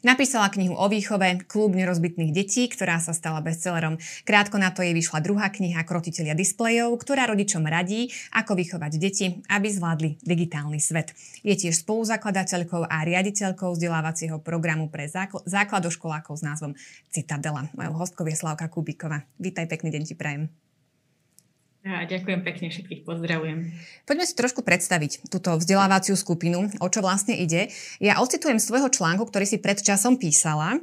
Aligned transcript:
Napísala 0.00 0.48
knihu 0.48 0.72
o 0.72 0.88
výchove 0.88 1.44
Klub 1.44 1.76
nerozbitných 1.76 2.32
detí, 2.32 2.72
ktorá 2.72 2.96
sa 3.04 3.12
stala 3.12 3.44
bestsellerom. 3.44 4.00
Krátko 4.24 4.56
na 4.56 4.72
to 4.72 4.80
jej 4.80 4.96
vyšla 4.96 5.20
druhá 5.20 5.52
kniha 5.52 5.84
Krotiteľia 5.84 6.32
displejov, 6.32 6.96
ktorá 7.04 7.28
rodičom 7.28 7.60
radí, 7.68 8.08
ako 8.32 8.56
vychovať 8.56 8.92
deti, 8.96 9.44
aby 9.52 9.68
zvládli 9.68 10.16
digitálny 10.24 10.80
svet. 10.80 11.12
Je 11.44 11.52
tiež 11.52 11.84
spoluzakladateľkou 11.84 12.88
a 12.88 12.96
riaditeľkou 13.04 13.76
vzdelávacieho 13.76 14.40
programu 14.40 14.88
pre 14.88 15.04
základoškolákov 15.44 16.32
s 16.32 16.46
názvom 16.48 16.72
Citadela. 17.12 17.68
Mojou 17.76 18.00
hostkou 18.00 18.24
je 18.24 18.40
Slavka 18.40 18.72
Kubíková. 18.72 19.28
Vítaj, 19.36 19.68
pekný 19.68 19.92
deň 19.92 20.02
ti 20.08 20.16
prajem. 20.16 20.48
A 21.80 22.04
ďakujem 22.04 22.44
pekne, 22.44 22.68
všetkých 22.68 23.08
pozdravujem. 23.08 23.72
Poďme 24.04 24.28
si 24.28 24.36
trošku 24.36 24.60
predstaviť 24.60 25.32
túto 25.32 25.56
vzdelávaciu 25.56 26.12
skupinu, 26.12 26.68
o 26.76 26.88
čo 26.92 27.00
vlastne 27.00 27.32
ide. 27.40 27.72
Ja 28.04 28.20
ocitujem 28.20 28.60
svojho 28.60 28.92
článku, 28.92 29.24
ktorý 29.24 29.48
si 29.48 29.56
pred 29.56 29.80
časom 29.80 30.20
písala. 30.20 30.76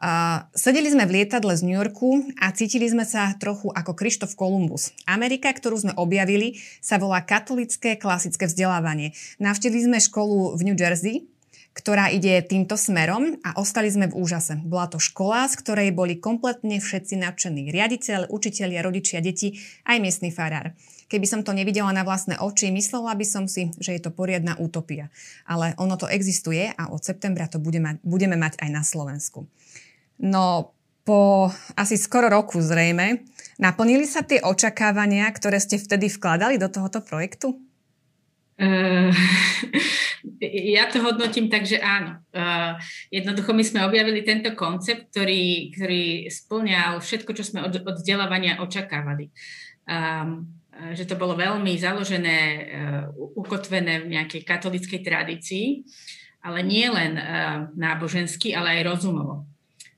Uh, 0.00 0.48
sedeli 0.56 0.88
sme 0.88 1.04
v 1.04 1.20
lietadle 1.20 1.52
z 1.52 1.60
New 1.60 1.76
Yorku 1.76 2.24
a 2.40 2.56
cítili 2.56 2.88
sme 2.88 3.04
sa 3.04 3.36
trochu 3.36 3.68
ako 3.68 3.92
Krištof 3.92 4.32
Kolumbus. 4.32 4.96
Amerika, 5.04 5.52
ktorú 5.52 5.76
sme 5.76 5.92
objavili, 5.92 6.56
sa 6.80 6.96
volá 6.96 7.20
katolické 7.20 8.00
klasické 8.00 8.48
vzdelávanie. 8.48 9.12
Navštívili 9.36 9.92
sme 9.92 9.98
školu 10.00 10.56
v 10.56 10.72
New 10.72 10.76
Jersey, 10.80 11.28
ktorá 11.70 12.10
ide 12.10 12.42
týmto 12.42 12.74
smerom 12.74 13.38
a 13.46 13.54
ostali 13.54 13.86
sme 13.86 14.10
v 14.10 14.18
úžase. 14.18 14.58
Bola 14.66 14.90
to 14.90 14.98
škola, 14.98 15.46
z 15.46 15.54
ktorej 15.62 15.88
boli 15.94 16.18
kompletne 16.18 16.82
všetci 16.82 17.14
nadšení. 17.22 17.70
Riaditeľ, 17.70 18.28
učitelia, 18.28 18.82
rodičia, 18.82 19.22
deti, 19.22 19.54
aj 19.86 19.96
miestny 20.02 20.34
farár. 20.34 20.74
Keby 21.06 21.26
som 21.26 21.40
to 21.42 21.54
nevidela 21.54 21.90
na 21.94 22.02
vlastné 22.02 22.38
oči, 22.38 22.70
myslela 22.74 23.14
by 23.14 23.26
som 23.26 23.44
si, 23.46 23.70
že 23.78 23.94
je 23.94 24.02
to 24.02 24.14
poriadna 24.14 24.58
utopia. 24.58 25.10
Ale 25.46 25.74
ono 25.78 25.94
to 25.94 26.10
existuje 26.10 26.70
a 26.74 26.90
od 26.90 27.02
septembra 27.02 27.50
to 27.50 27.62
bude 27.62 27.78
mať, 27.78 28.02
budeme 28.02 28.34
mať 28.34 28.58
aj 28.62 28.70
na 28.70 28.82
Slovensku. 28.82 29.46
No, 30.22 30.74
po 31.06 31.50
asi 31.74 31.96
skoro 31.96 32.30
roku 32.30 32.62
zrejme, 32.62 33.26
naplnili 33.58 34.06
sa 34.06 34.22
tie 34.22 34.42
očakávania, 34.42 35.26
ktoré 35.34 35.58
ste 35.58 35.78
vtedy 35.78 36.06
vkladali 36.12 36.60
do 36.60 36.70
tohoto 36.70 37.02
projektu? 37.02 37.58
Uh, 38.60 39.08
ja 40.76 40.84
to 40.92 41.00
hodnotím 41.00 41.48
tak, 41.48 41.64
že 41.64 41.80
áno. 41.80 42.20
Uh, 42.28 42.76
jednoducho 43.08 43.56
my 43.56 43.64
sme 43.64 43.88
objavili 43.88 44.20
tento 44.20 44.52
koncept, 44.52 45.08
ktorý, 45.16 45.72
ktorý 45.72 46.28
splňal 46.28 47.00
všetko, 47.00 47.32
čo 47.32 47.42
sme 47.42 47.64
od, 47.64 47.80
od 47.80 47.96
vzdelávania 47.96 48.60
očakávali. 48.60 49.32
Um, 49.88 50.60
že 50.96 51.04
to 51.04 51.12
bolo 51.12 51.36
veľmi 51.36 51.76
založené, 51.76 52.72
ukotvené 53.36 54.00
v 54.00 54.16
nejakej 54.16 54.48
katolickej 54.48 55.04
tradícii, 55.04 55.84
ale 56.40 56.64
nie 56.64 56.88
len 56.88 57.20
nábožensky, 57.76 58.56
ale 58.56 58.80
aj 58.80 58.88
rozumovo. 58.88 59.49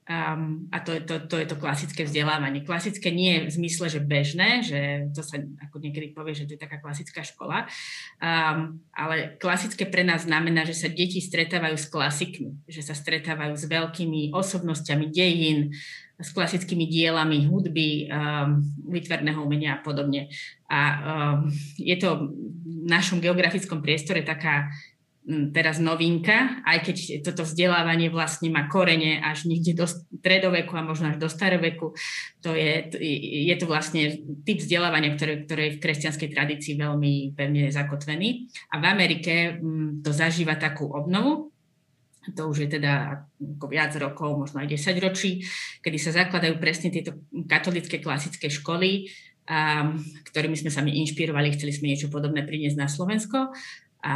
Um, 0.02 0.66
a 0.74 0.82
to 0.82 0.98
to, 1.06 1.30
to 1.30 1.38
je 1.38 1.46
to 1.46 1.54
klasické 1.54 2.02
vzdelávanie. 2.02 2.66
Klasické 2.66 3.14
nie 3.14 3.38
je 3.38 3.40
v 3.46 3.54
zmysle, 3.54 3.86
že 3.86 4.00
bežné, 4.02 4.58
že 4.66 5.06
to 5.14 5.22
sa 5.22 5.38
ako 5.38 5.78
niekedy 5.78 6.10
povie, 6.10 6.34
že 6.34 6.50
to 6.50 6.58
je 6.58 6.64
taká 6.66 6.82
klasická 6.82 7.22
škola, 7.22 7.70
um, 8.18 8.82
ale 8.90 9.38
klasické 9.38 9.86
pre 9.86 10.02
nás 10.02 10.26
znamená, 10.26 10.66
že 10.66 10.74
sa 10.74 10.90
deti 10.90 11.22
stretávajú 11.22 11.78
s 11.78 11.86
klasikmi, 11.86 12.66
že 12.66 12.82
sa 12.82 12.98
stretávajú 12.98 13.54
s 13.54 13.70
veľkými 13.70 14.34
osobnosťami 14.34 15.06
dejín, 15.06 15.70
s 16.18 16.34
klasickými 16.34 16.90
dielami 16.90 17.46
hudby, 17.46 18.10
um, 18.10 18.58
vytvarného 18.90 19.38
umenia 19.38 19.78
a 19.78 19.82
podobne. 19.86 20.34
A 20.66 20.80
um, 20.98 21.46
je 21.78 21.94
to 21.94 22.34
v 22.66 22.90
našom 22.90 23.22
geografickom 23.22 23.78
priestore 23.78 24.26
taká 24.26 24.66
teraz 25.54 25.78
novinka, 25.78 26.66
aj 26.66 26.78
keď 26.82 26.96
toto 27.22 27.46
vzdelávanie 27.46 28.10
vlastne 28.10 28.50
má 28.50 28.66
korene 28.66 29.22
až 29.22 29.46
niekde 29.46 29.78
do 29.78 29.86
stredoveku 29.86 30.74
a 30.74 30.82
možno 30.82 31.14
až 31.14 31.22
do 31.22 31.30
staroveku. 31.30 31.94
To 32.42 32.50
je, 32.58 32.90
je 33.46 33.54
to 33.54 33.70
vlastne 33.70 34.18
typ 34.42 34.58
vzdelávania, 34.58 35.14
ktoré, 35.14 35.46
ktoré 35.46 35.62
je 35.70 35.74
v 35.78 35.82
kresťanskej 35.82 36.28
tradícii 36.34 36.74
veľmi 36.74 37.38
pevne 37.38 37.70
zakotvený. 37.70 38.50
A 38.74 38.82
v 38.82 38.84
Amerike 38.90 39.62
to 40.02 40.10
zažíva 40.10 40.58
takú 40.58 40.90
obnovu, 40.90 41.54
to 42.34 42.46
už 42.46 42.66
je 42.66 42.68
teda 42.78 43.26
ako 43.58 43.66
viac 43.66 43.90
rokov, 43.98 44.38
možno 44.38 44.62
aj 44.62 44.74
10 44.74 44.94
ročí, 45.02 45.42
kedy 45.82 45.98
sa 45.98 46.14
zakladajú 46.14 46.54
presne 46.62 46.94
tieto 46.94 47.26
katolické 47.50 47.98
klasické 47.98 48.46
školy, 48.46 49.10
a, 49.50 49.90
ktorými 50.30 50.54
sme 50.54 50.70
sa 50.70 50.86
my 50.86 50.94
inšpirovali, 51.02 51.54
chceli 51.58 51.74
sme 51.74 51.90
niečo 51.90 52.14
podobné 52.14 52.46
priniesť 52.46 52.78
na 52.78 52.86
Slovensko. 52.86 53.50
A, 54.02 54.14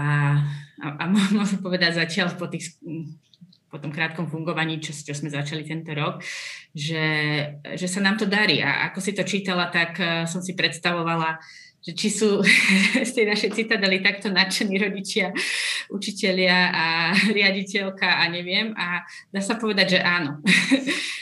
a, 0.83 0.87
a 0.99 1.05
môžem 1.11 1.63
povedať 1.63 2.03
zatiaľ 2.03 2.35
po, 2.35 2.51
tých, 2.51 2.75
po 3.71 3.79
tom 3.79 3.95
krátkom 3.95 4.27
fungovaní, 4.27 4.83
čo, 4.83 4.91
čo 4.91 5.15
sme 5.15 5.31
začali 5.31 5.63
tento 5.63 5.95
rok, 5.95 6.23
že, 6.75 7.07
že 7.79 7.87
sa 7.87 8.03
nám 8.03 8.19
to 8.19 8.27
darí. 8.27 8.59
A 8.61 8.91
ako 8.91 8.99
si 8.99 9.15
to 9.15 9.23
čítala, 9.23 9.71
tak 9.71 9.99
uh, 10.03 10.27
som 10.27 10.43
si 10.43 10.59
predstavovala, 10.59 11.39
že 11.87 11.95
či 11.95 12.11
sú 12.11 12.43
z 13.09 13.11
tej 13.15 13.31
našej 13.31 13.51
citadely 13.55 14.03
takto 14.03 14.27
nadšení 14.35 14.75
rodičia, 14.75 15.31
učitelia 15.95 16.75
a 16.75 16.87
riaditeľka 17.39 18.27
a 18.27 18.27
neviem. 18.27 18.75
A 18.75 19.07
dá 19.31 19.39
sa 19.39 19.55
povedať, 19.55 19.99
že 19.99 20.01
áno. 20.03 20.43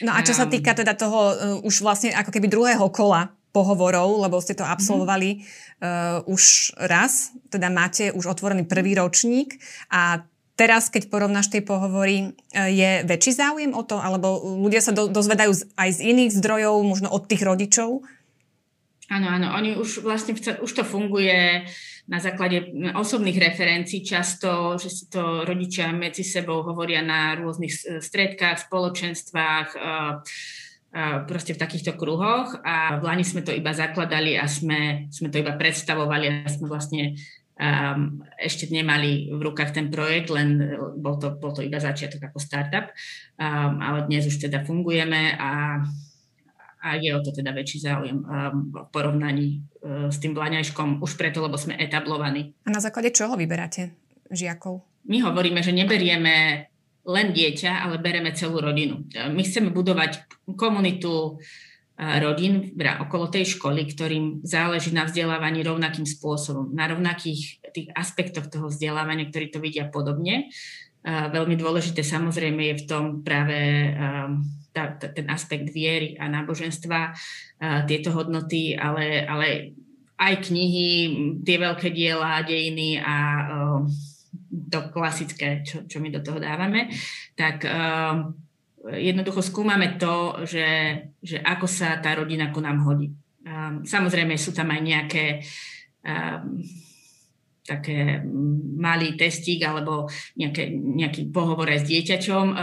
No 0.00 0.16
a 0.16 0.24
čo 0.24 0.32
sa 0.32 0.48
týka 0.48 0.72
teda 0.72 0.96
toho 0.96 1.20
uh, 1.36 1.68
už 1.68 1.84
vlastne 1.84 2.16
ako 2.16 2.32
keby 2.32 2.48
druhého 2.48 2.88
kola 2.88 3.28
pohovorov, 3.54 4.18
lebo 4.26 4.42
ste 4.42 4.58
to 4.58 4.66
absolvovali 4.66 5.38
mm-hmm. 5.38 6.26
uh, 6.26 6.26
už 6.26 6.74
raz, 6.90 7.30
teda 7.54 7.70
máte 7.70 8.10
už 8.10 8.34
otvorený 8.34 8.66
prvý 8.66 8.98
ročník 8.98 9.62
a 9.94 10.26
teraz, 10.58 10.90
keď 10.90 11.06
porovnáš 11.06 11.54
tie 11.54 11.62
pohovory, 11.62 12.34
uh, 12.34 12.66
je 12.66 13.06
väčší 13.06 13.38
záujem 13.38 13.70
o 13.70 13.86
to, 13.86 14.02
alebo 14.02 14.42
ľudia 14.58 14.82
sa 14.82 14.90
do, 14.90 15.06
dozvedajú 15.06 15.54
z, 15.54 15.62
aj 15.78 15.90
z 15.94 16.00
iných 16.02 16.34
zdrojov, 16.34 16.82
možno 16.82 17.08
od 17.14 17.30
tých 17.30 17.46
rodičov? 17.46 18.02
Áno, 19.12 19.30
áno, 19.30 19.54
oni 19.54 19.78
už 19.78 20.02
vlastne, 20.02 20.34
už 20.34 20.72
to 20.74 20.82
funguje 20.82 21.68
na 22.04 22.18
základe 22.20 22.72
osobných 22.92 23.36
referencií 23.36 24.04
často, 24.04 24.76
že 24.76 24.88
si 24.92 25.04
to 25.08 25.44
rodičia 25.44 25.92
medzi 25.92 26.24
sebou 26.24 26.64
hovoria 26.64 27.00
na 27.00 27.36
rôznych 27.36 28.00
stredkách, 28.00 28.68
spoločenstvách, 28.68 29.68
uh, 29.76 30.20
proste 31.26 31.58
v 31.58 31.62
takýchto 31.62 31.98
kruhoch 31.98 32.54
a 32.62 32.96
v 32.98 33.02
Lani 33.02 33.26
sme 33.26 33.42
to 33.42 33.50
iba 33.50 33.74
zakladali 33.74 34.38
a 34.38 34.46
sme, 34.46 35.10
sme 35.10 35.26
to 35.26 35.42
iba 35.42 35.58
predstavovali 35.58 36.46
a 36.46 36.46
sme 36.46 36.70
vlastne 36.70 37.18
um, 37.58 38.22
ešte 38.38 38.70
nemali 38.70 39.30
v 39.34 39.40
rukách 39.42 39.74
ten 39.74 39.90
projekt, 39.90 40.30
len 40.30 40.78
bol 40.98 41.18
to, 41.18 41.34
bol 41.34 41.50
to 41.50 41.66
iba 41.66 41.82
začiatok 41.82 42.30
ako 42.30 42.38
startup, 42.38 42.94
um, 43.38 43.82
ale 43.82 44.06
dnes 44.06 44.26
už 44.30 44.38
teda 44.38 44.62
fungujeme 44.62 45.34
a, 45.34 45.82
a 46.78 46.88
je 46.94 47.10
o 47.10 47.20
to 47.22 47.34
teda 47.34 47.50
väčší 47.50 47.78
záujem 47.82 48.22
um, 48.22 48.70
v 48.70 48.74
porovnaní 48.94 49.46
uh, 49.82 50.06
s 50.14 50.22
tým 50.22 50.30
Blaňajškom, 50.30 51.02
už 51.02 51.18
preto, 51.18 51.42
lebo 51.42 51.58
sme 51.58 51.74
etablovaní. 51.74 52.54
A 52.66 52.70
na 52.70 52.78
základe 52.78 53.10
čoho 53.10 53.34
vyberáte 53.34 53.94
žiakov? 54.30 54.86
My 55.10 55.20
hovoríme, 55.20 55.60
že 55.60 55.74
neberieme 55.74 56.66
len 57.04 57.36
dieťa, 57.36 57.84
ale 57.84 58.00
bereme 58.00 58.32
celú 58.32 58.64
rodinu. 58.64 59.04
My 59.12 59.44
chceme 59.44 59.68
budovať 59.68 60.24
komunitu 60.56 61.36
rodín 61.94 62.74
okolo 62.74 63.30
tej 63.30 63.54
školy, 63.54 63.86
ktorým 63.86 64.42
záleží 64.42 64.90
na 64.90 65.06
vzdelávaní 65.06 65.62
rovnakým 65.62 66.02
spôsobom, 66.02 66.74
na 66.74 66.90
rovnakých 66.90 67.62
tých 67.70 67.88
aspektoch 67.94 68.50
toho 68.50 68.66
vzdelávania, 68.66 69.30
ktorí 69.30 69.54
to 69.54 69.62
vidia 69.62 69.86
podobne. 69.86 70.50
Veľmi 71.04 71.54
dôležité 71.54 72.00
samozrejme 72.02 72.72
je 72.72 72.80
v 72.82 72.86
tom 72.88 73.04
práve 73.22 73.92
tá, 74.74 74.96
ten 74.98 75.28
aspekt 75.30 75.70
viery 75.70 76.18
a 76.18 76.26
náboženstva, 76.26 77.14
tieto 77.86 78.10
hodnoty, 78.10 78.74
ale, 78.74 79.22
ale 79.22 79.76
aj 80.18 80.50
knihy, 80.50 80.90
tie 81.44 81.56
veľké 81.60 81.94
diela, 81.94 82.42
dejiny 82.42 82.98
a 82.98 83.16
to 84.74 84.90
klasické, 84.90 85.62
čo, 85.62 85.86
čo 85.86 86.02
my 86.02 86.10
do 86.10 86.18
toho 86.18 86.42
dávame, 86.42 86.90
tak 87.38 87.62
uh, 87.62 88.34
jednoducho 88.90 89.38
skúmame 89.40 89.94
to, 89.94 90.42
že, 90.42 90.68
že 91.22 91.38
ako 91.38 91.70
sa 91.70 92.02
tá 92.02 92.18
rodina 92.18 92.50
ku 92.50 92.58
nám 92.58 92.82
hodí. 92.82 93.14
Um, 93.46 93.86
samozrejme 93.86 94.34
sú 94.34 94.50
tam 94.50 94.74
aj 94.74 94.80
nejaké 94.82 95.24
um, 96.02 96.58
také 97.64 98.20
malý 98.76 99.16
testík 99.16 99.64
alebo 99.64 100.04
nejaké, 100.36 100.68
nejaký 100.68 101.32
pohovor 101.32 101.64
aj 101.72 101.84
s 101.84 101.88
dieťačom, 101.88 102.46
um, 102.52 102.56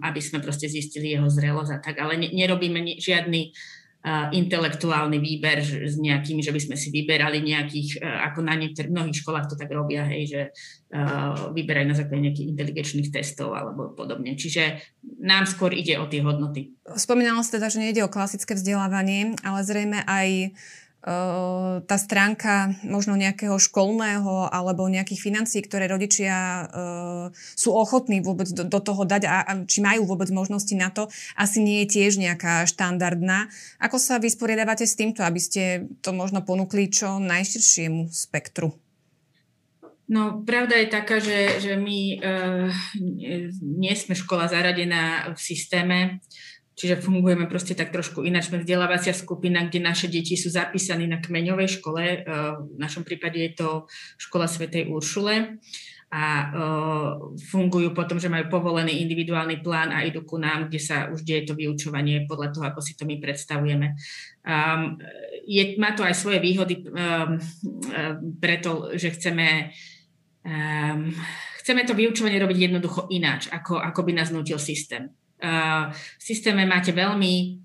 aby 0.00 0.20
sme 0.24 0.40
proste 0.40 0.64
zistili 0.64 1.12
jeho 1.12 1.28
zrelosť 1.28 1.72
a 1.76 1.78
tak, 1.82 2.00
ale 2.00 2.16
ne, 2.16 2.28
nerobíme 2.32 2.96
žiadny 2.96 3.52
intelektuálny 4.06 5.18
výber 5.18 5.58
s 5.66 5.98
nejakými, 5.98 6.38
že 6.38 6.54
by 6.54 6.60
sme 6.62 6.76
si 6.78 6.94
vyberali 6.94 7.42
nejakých, 7.42 7.98
e, 7.98 8.06
ako 8.06 8.46
na 8.46 8.54
niektorých 8.54 8.94
mnohých 8.94 9.18
školách 9.18 9.50
to 9.50 9.58
tak 9.58 9.66
robia, 9.74 10.06
hej, 10.06 10.22
že 10.30 10.40
uh, 10.94 11.50
vyberajú 11.50 11.86
na 11.90 11.96
základe 11.98 12.30
nejakých 12.30 12.54
inteligenčných 12.54 13.10
testov 13.10 13.58
alebo 13.58 13.90
podobne. 13.98 14.38
Čiže 14.38 14.78
nám 15.26 15.50
skôr 15.50 15.74
ide 15.74 15.98
o 15.98 16.06
tie 16.06 16.22
hodnoty. 16.22 16.78
Spomínala 16.94 17.42
ste 17.42 17.58
teda, 17.58 17.66
že 17.66 17.82
nejde 17.82 18.06
o 18.06 18.12
klasické 18.12 18.54
vzdelávanie, 18.54 19.34
ale 19.42 19.66
zrejme 19.66 20.06
aj 20.06 20.54
tá 21.86 21.96
stránka 22.02 22.74
možno 22.82 23.14
nejakého 23.14 23.54
školného 23.62 24.50
alebo 24.50 24.90
nejakých 24.90 25.22
financií, 25.22 25.62
ktoré 25.62 25.86
rodičia 25.86 26.66
sú 27.54 27.70
ochotní 27.78 28.18
vôbec 28.18 28.50
do, 28.50 28.66
do 28.66 28.82
toho 28.82 29.06
dať 29.06 29.22
a, 29.30 29.46
a 29.46 29.52
či 29.70 29.86
majú 29.86 30.02
vôbec 30.02 30.26
možnosti 30.34 30.74
na 30.74 30.90
to, 30.90 31.06
asi 31.38 31.62
nie 31.62 31.86
je 31.86 32.02
tiež 32.02 32.18
nejaká 32.18 32.66
štandardná. 32.66 33.46
Ako 33.78 34.02
sa 34.02 34.18
vysporiadávate 34.18 34.82
s 34.82 34.98
týmto, 34.98 35.22
aby 35.22 35.38
ste 35.38 35.86
to 36.02 36.10
možno 36.10 36.42
ponúkli 36.42 36.90
čo 36.90 37.22
najširšiemu 37.22 38.10
spektru? 38.10 38.74
No, 40.06 40.42
pravda 40.46 40.78
je 40.78 40.88
taká, 40.90 41.18
že, 41.18 41.58
že 41.58 41.74
my 41.74 42.00
uh, 42.22 42.70
nie 43.58 43.94
sme 43.98 44.14
škola 44.14 44.46
zaradená 44.46 45.34
v 45.34 45.38
systéme, 45.38 45.98
čiže 46.76 47.00
fungujeme 47.00 47.48
proste 47.48 47.72
tak 47.72 47.90
trošku 47.90 48.22
ináč. 48.22 48.52
Sme 48.52 48.62
vzdelávacia 48.62 49.16
skupina, 49.16 49.64
kde 49.64 49.80
naše 49.80 50.12
deti 50.12 50.36
sú 50.36 50.52
zapísaní 50.52 51.08
na 51.08 51.18
kmeňovej 51.18 51.80
škole. 51.80 52.04
Uh, 52.22 52.68
v 52.76 52.78
našom 52.78 53.02
prípade 53.02 53.40
je 53.40 53.52
to 53.56 53.68
škola 54.20 54.44
Svetej 54.44 54.92
Uršule 54.92 55.56
a 56.06 56.24
uh, 56.54 57.34
fungujú 57.50 57.90
potom, 57.90 58.20
že 58.20 58.30
majú 58.30 58.46
povolený 58.46 59.02
individuálny 59.02 59.58
plán 59.64 59.90
a 59.90 60.06
idú 60.06 60.22
ku 60.22 60.38
nám, 60.38 60.70
kde 60.70 60.78
sa 60.78 61.10
už 61.10 61.26
deje 61.26 61.50
to 61.50 61.58
vyučovanie 61.58 62.30
podľa 62.30 62.54
toho, 62.54 62.64
ako 62.68 62.80
si 62.84 62.94
to 62.94 63.08
my 63.08 63.18
predstavujeme. 63.18 63.98
Um, 64.46 65.00
je, 65.42 65.74
má 65.82 65.98
to 65.98 66.06
aj 66.06 66.14
svoje 66.14 66.38
výhody, 66.38 66.86
um, 66.86 67.40
preto, 68.38 68.94
že 68.94 69.16
chceme 69.16 69.72
Um, 70.46 71.10
chceme 71.58 71.82
to 71.82 71.98
vyučovanie 71.98 72.38
robiť 72.38 72.70
jednoducho 72.70 73.10
ináč, 73.10 73.50
ako, 73.50 73.82
ako 73.82 74.00
by 74.06 74.12
nás 74.14 74.30
nutil 74.30 74.62
systém. 74.62 75.10
V 75.36 76.22
systéme 76.22 76.64
máte 76.64 76.96
veľmi 76.96 77.60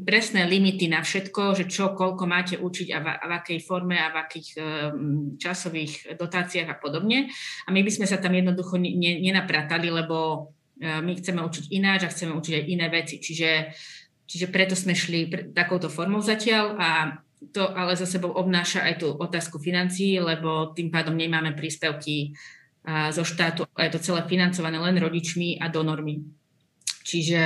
presné 0.00 0.48
limity 0.48 0.88
na 0.88 1.04
všetko, 1.04 1.52
že 1.52 1.68
čo, 1.68 1.92
koľko 1.92 2.24
máte 2.24 2.56
učiť 2.56 2.88
a 2.88 2.98
v, 3.04 3.06
a 3.12 3.24
v 3.28 3.32
akej 3.36 3.58
forme 3.60 4.00
a 4.00 4.08
v 4.08 4.16
akých 4.24 4.48
um, 4.56 5.36
časových 5.36 6.16
dotáciách 6.16 6.72
a 6.72 6.80
podobne. 6.80 7.28
A 7.66 7.68
my 7.68 7.84
by 7.84 7.90
sme 7.92 8.06
sa 8.08 8.16
tam 8.16 8.32
jednoducho 8.32 8.80
ne, 8.80 9.20
nenapratali, 9.20 9.92
lebo 9.92 10.16
uh, 10.80 11.00
my 11.04 11.12
chceme 11.20 11.44
učiť 11.44 11.68
ináč 11.76 12.08
a 12.08 12.12
chceme 12.12 12.32
učiť 12.32 12.54
aj 12.56 12.64
iné 12.64 12.86
veci. 12.88 13.20
Čiže, 13.20 13.50
čiže 14.24 14.46
preto 14.48 14.72
sme 14.72 14.96
šli 14.96 15.28
pr- 15.28 15.52
takouto 15.52 15.92
formou 15.92 16.24
zatiaľ 16.24 16.80
a 16.80 16.90
to 17.52 17.68
ale 17.76 17.92
za 17.92 18.08
sebou 18.08 18.32
obnáša 18.32 18.88
aj 18.88 18.94
tú 19.04 19.12
otázku 19.12 19.60
financií, 19.60 20.16
lebo 20.16 20.72
tým 20.72 20.88
pádom 20.88 21.12
nemáme 21.12 21.52
príspevky 21.58 22.38
zo 22.86 23.22
štátu 23.26 23.66
a 23.74 23.86
je 23.86 23.94
to 23.94 24.02
celé 24.02 24.22
financované 24.30 24.78
len 24.78 24.94
rodičmi 24.94 25.58
a 25.58 25.66
donormi. 25.66 26.41
Čiže, 27.02 27.44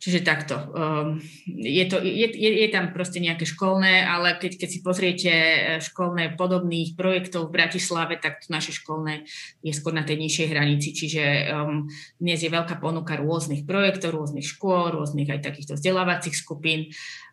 čiže 0.00 0.20
takto. 0.26 0.56
Um, 0.72 1.22
je, 1.46 1.84
to, 1.86 2.02
je, 2.02 2.28
je, 2.32 2.50
je 2.64 2.68
tam 2.72 2.90
proste 2.90 3.22
nejaké 3.22 3.46
školné, 3.46 4.02
ale 4.02 4.34
keď, 4.40 4.58
keď 4.58 4.68
si 4.68 4.78
pozriete 4.82 5.32
e, 5.32 5.58
školné 5.78 6.34
podobných 6.34 6.98
projektov 6.98 7.48
v 7.48 7.60
Bratislave, 7.60 8.18
tak 8.18 8.42
to 8.42 8.50
naše 8.50 8.74
školné 8.74 9.28
je 9.62 9.72
skôr 9.76 9.94
na 9.94 10.02
tej 10.02 10.18
nižšej 10.18 10.50
hranici. 10.50 10.90
Čiže 10.96 11.24
um, 11.54 11.86
dnes 12.18 12.40
je 12.40 12.50
veľká 12.50 12.80
ponuka 12.82 13.14
rôznych 13.20 13.68
projektov, 13.68 14.16
rôznych 14.16 14.48
škôl, 14.48 14.96
rôznych 14.96 15.28
aj 15.30 15.44
takýchto 15.44 15.78
vzdelávacích 15.78 16.34
skupín 16.34 16.90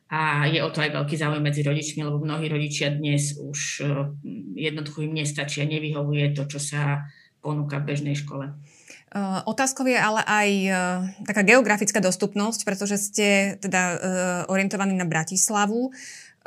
a 0.09 0.49
je 0.49 0.57
o 0.65 0.69
to 0.73 0.81
aj 0.81 0.89
veľký 0.89 1.15
záujem 1.21 1.45
medzi 1.45 1.61
rodičmi, 1.61 2.01
lebo 2.01 2.17
mnohí 2.17 2.49
rodičia 2.49 2.89
dnes 2.89 3.37
už 3.37 3.59
eh, 3.85 3.89
jednoducho 4.57 5.05
im 5.05 5.13
nestačí 5.13 5.61
a 5.61 5.69
nevyhovuje 5.69 6.33
to, 6.33 6.49
čo 6.49 6.57
sa 6.57 7.05
ponúka 7.39 7.77
v 7.79 7.93
bežnej 7.93 8.17
škole. 8.17 8.57
Uh, 9.09 9.41
otázkou 9.49 9.89
je 9.89 9.97
ale 9.97 10.21
aj 10.21 10.49
uh, 10.69 10.75
taká 11.25 11.41
geografická 11.41 11.97
dostupnosť, 11.97 12.61
pretože 12.61 13.01
ste 13.01 13.57
teda 13.57 13.81
uh, 13.81 13.97
orientovaní 14.53 14.93
na 14.93 15.09
Bratislavu. 15.09 15.89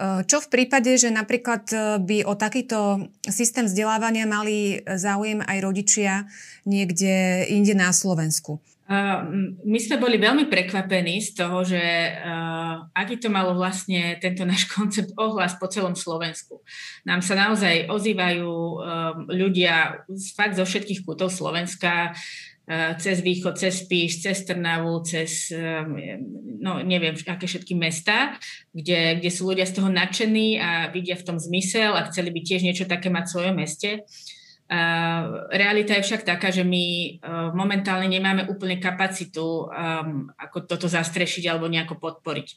Čo 0.03 0.41
v 0.43 0.51
prípade, 0.51 0.89
že 0.97 1.13
napríklad 1.13 1.69
by 2.01 2.25
o 2.27 2.35
takýto 2.35 3.07
systém 3.29 3.69
vzdelávania 3.69 4.25
mali 4.25 4.81
záujem 4.89 5.45
aj 5.45 5.59
rodičia 5.63 6.27
niekde 6.65 7.47
inde 7.53 7.77
na 7.77 7.93
Slovensku? 7.93 8.59
My 9.63 9.79
sme 9.79 9.97
boli 10.03 10.19
veľmi 10.19 10.51
prekvapení 10.51 11.23
z 11.23 11.31
toho, 11.39 11.63
že 11.63 11.79
aký 12.93 13.21
to 13.21 13.31
malo 13.31 13.55
vlastne 13.55 14.19
tento 14.19 14.43
náš 14.43 14.67
koncept 14.75 15.13
ohlas 15.21 15.55
po 15.61 15.71
celom 15.71 15.95
Slovensku. 15.95 16.65
Nám 17.07 17.23
sa 17.23 17.39
naozaj 17.39 17.87
ozývajú 17.87 18.51
ľudia 19.31 20.03
fakt 20.35 20.59
zo 20.59 20.67
všetkých 20.67 21.05
kútov 21.07 21.31
Slovenska, 21.31 22.17
cez 22.99 23.21
východ, 23.21 23.59
cez 23.59 23.83
Píš, 23.91 24.23
cez 24.23 24.47
Trnavu, 24.47 25.03
cez, 25.03 25.51
um, 25.51 25.99
no 26.63 26.79
neviem, 26.79 27.19
aké 27.19 27.51
všetky 27.51 27.75
mesta, 27.75 28.39
kde, 28.71 29.19
kde 29.19 29.31
sú 29.35 29.51
ľudia 29.51 29.67
z 29.67 29.83
toho 29.83 29.91
nadšení 29.91 30.63
a 30.63 30.87
vidia 30.95 31.19
v 31.19 31.27
tom 31.27 31.39
zmysel 31.43 31.99
a 31.99 32.07
chceli 32.07 32.31
by 32.31 32.41
tiež 32.47 32.63
niečo 32.63 32.87
také 32.87 33.11
mať 33.11 33.25
v 33.27 33.33
svojom 33.35 33.57
meste. 33.59 33.91
Realita 35.53 35.93
je 36.01 36.07
však 36.07 36.25
taká, 36.25 36.49
že 36.49 36.65
my 36.65 36.85
e, 36.85 37.09
momentálne 37.53 38.09
nemáme 38.09 38.49
úplne 38.49 38.81
kapacitu, 38.81 39.69
um, 39.69 40.33
ako 40.33 40.65
toto 40.65 40.89
zastrešiť 40.89 41.45
alebo 41.53 41.69
nejako 41.69 42.01
podporiť. 42.01 42.49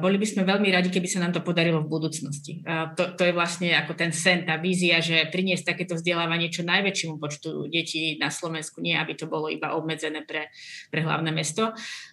Boli 0.00 0.16
by 0.16 0.26
sme 0.26 0.48
veľmi 0.48 0.72
radi, 0.72 0.88
keby 0.88 1.08
sa 1.08 1.20
nám 1.20 1.36
to 1.36 1.44
podarilo 1.44 1.84
v 1.84 1.92
budúcnosti. 1.92 2.64
To, 2.96 3.12
to 3.16 3.22
je 3.28 3.36
vlastne 3.36 3.72
ako 3.76 3.92
ten 3.92 4.12
sen, 4.12 4.48
tá 4.48 4.56
vízia, 4.56 5.00
že 5.04 5.28
priniesť 5.28 5.76
takéto 5.76 5.96
vzdelávanie 5.96 6.48
čo 6.48 6.64
najväčšiemu 6.64 7.20
počtu 7.20 7.68
detí 7.68 8.16
na 8.16 8.32
Slovensku, 8.32 8.80
nie 8.80 8.96
aby 8.96 9.12
to 9.16 9.28
bolo 9.28 9.52
iba 9.52 9.76
obmedzené 9.76 10.24
pre, 10.24 10.48
pre 10.88 11.00
hlavné 11.04 11.30
mesto. 11.32 11.72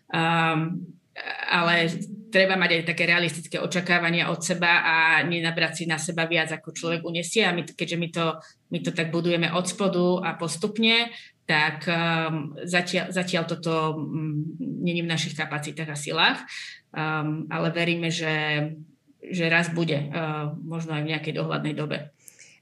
Um, 0.10 0.99
ale 1.50 1.90
treba 2.30 2.56
mať 2.56 2.72
aj 2.80 2.84
také 2.94 3.04
realistické 3.10 3.58
očakávania 3.58 4.30
od 4.30 4.40
seba 4.40 4.86
a 4.86 4.96
nenabrať 5.26 5.74
si 5.74 5.84
na 5.90 5.98
seba 5.98 6.30
viac, 6.30 6.54
ako 6.54 6.72
človek 6.72 7.02
unesie. 7.02 7.44
A 7.44 7.52
my, 7.52 7.66
keďže 7.66 7.98
my 7.98 8.08
to, 8.14 8.26
my 8.70 8.80
to 8.86 8.92
tak 8.94 9.10
budujeme 9.10 9.50
od 9.50 9.66
spodu 9.66 10.22
a 10.24 10.38
postupne, 10.38 11.10
tak 11.50 11.90
um, 11.90 12.54
zatiaľ, 12.62 13.10
zatiaľ 13.10 13.44
toto 13.50 13.98
um, 13.98 14.46
není 14.60 15.02
v 15.02 15.10
našich 15.10 15.34
kapacitách 15.34 15.90
a 15.90 15.98
silách, 15.98 16.38
um, 16.94 17.50
ale 17.50 17.74
veríme, 17.74 18.14
že, 18.14 18.70
že 19.26 19.50
raz 19.50 19.74
bude, 19.74 19.98
uh, 19.98 20.54
možno 20.54 20.94
aj 20.94 21.02
v 21.02 21.12
nejakej 21.18 21.34
dohľadnej 21.34 21.74
dobe. 21.74 22.14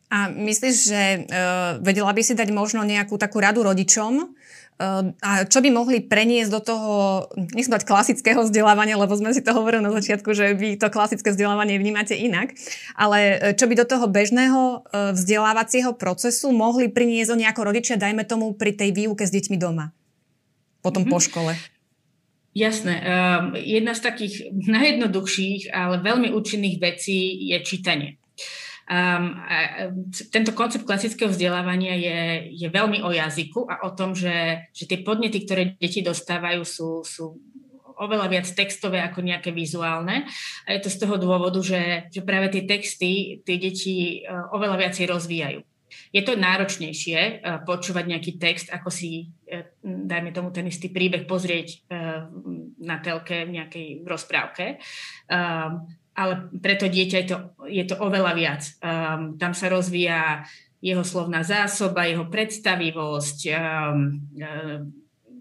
A 0.08 0.32
myslíš, 0.32 0.76
že 0.88 1.04
uh, 1.28 1.84
vedela 1.84 2.16
by 2.16 2.24
si 2.24 2.32
dať 2.32 2.48
možno 2.56 2.88
nejakú 2.88 3.20
takú 3.20 3.44
radu 3.44 3.68
rodičom, 3.68 4.40
a 4.78 5.42
čo 5.50 5.58
by 5.66 5.74
mohli 5.74 6.06
preniesť 6.06 6.52
do 6.54 6.62
toho, 6.62 6.92
nechcem 7.58 7.74
dať 7.74 7.82
klasického 7.82 8.46
vzdelávania, 8.46 8.94
lebo 8.94 9.18
sme 9.18 9.34
si 9.34 9.42
to 9.42 9.58
hovorili 9.58 9.82
na 9.82 9.90
začiatku, 9.90 10.38
že 10.38 10.54
vy 10.54 10.78
to 10.78 10.94
klasické 10.94 11.34
vzdelávanie 11.34 11.82
vnímate 11.82 12.14
inak, 12.14 12.54
ale 12.94 13.42
e, 13.42 13.58
čo 13.58 13.66
by 13.66 13.74
do 13.74 13.90
toho 13.90 14.06
bežného 14.06 14.62
e, 14.62 14.78
vzdelávacieho 15.18 15.98
procesu 15.98 16.54
mohli 16.54 16.94
priniesť 16.94 17.34
o 17.34 17.40
nejako 17.42 17.62
rodičia, 17.74 17.98
dajme 17.98 18.22
tomu 18.30 18.54
pri 18.54 18.78
tej 18.78 18.94
výuke 18.94 19.26
s 19.26 19.34
deťmi 19.34 19.58
doma, 19.58 19.90
potom 20.86 21.10
mm-hmm. 21.10 21.18
po 21.18 21.26
škole? 21.26 21.52
Jasné. 22.54 22.94
Um, 23.02 23.54
jedna 23.58 23.94
z 23.94 24.02
takých 24.02 24.50
najjednoduchších, 24.50 25.74
ale 25.74 26.02
veľmi 26.02 26.34
účinných 26.34 26.78
vecí 26.82 27.50
je 27.54 27.58
čítanie. 27.62 28.18
Um, 28.88 29.36
tento 30.32 30.56
koncept 30.56 30.88
klasického 30.88 31.28
vzdelávania 31.28 31.92
je, 32.00 32.20
je 32.56 32.68
veľmi 32.72 33.04
o 33.04 33.12
jazyku 33.12 33.68
a 33.68 33.84
o 33.84 33.92
tom, 33.92 34.16
že, 34.16 34.64
že 34.72 34.88
tie 34.88 35.04
podnety, 35.04 35.44
ktoré 35.44 35.76
deti 35.76 36.00
dostávajú, 36.00 36.64
sú, 36.64 37.04
sú 37.04 37.36
oveľa 38.00 38.32
viac 38.32 38.48
textové 38.48 39.04
ako 39.04 39.28
nejaké 39.28 39.52
vizuálne. 39.52 40.24
A 40.64 40.72
je 40.72 40.88
to 40.88 40.90
z 40.94 41.04
toho 41.04 41.20
dôvodu, 41.20 41.60
že, 41.60 42.08
že 42.16 42.24
práve 42.24 42.48
tie 42.48 42.64
texty 42.64 43.44
tie 43.44 43.60
deti 43.60 44.24
uh, 44.24 44.56
oveľa 44.56 44.80
viacej 44.80 45.06
rozvíjajú. 45.12 45.60
Je 46.16 46.24
to 46.24 46.40
náročnejšie 46.40 47.20
uh, 47.20 47.68
počúvať 47.68 48.08
nejaký 48.08 48.40
text, 48.40 48.72
ako 48.72 48.88
si, 48.88 49.36
dajme 49.84 50.32
tomu 50.32 50.56
ten 50.56 50.64
istý 50.64 50.88
príbeh, 50.88 51.28
pozrieť 51.28 51.84
na 52.80 53.04
telke 53.04 53.44
v 53.44 53.56
nejakej 53.60 53.88
rozprávke. 54.08 54.80
Ale 56.18 56.50
pre 56.58 56.74
to 56.74 56.90
dieťa 56.90 57.18
je 57.22 57.28
to, 57.30 57.38
je 57.70 57.84
to 57.86 57.96
oveľa 58.02 58.34
viac. 58.34 58.62
Um, 58.82 59.38
tam 59.38 59.54
sa 59.54 59.70
rozvíja 59.70 60.50
jeho 60.82 61.06
slovná 61.06 61.46
zásoba, 61.46 62.10
jeho 62.10 62.26
predstavivosť, 62.26 63.40
um, 63.54 64.18
um, 64.34 64.82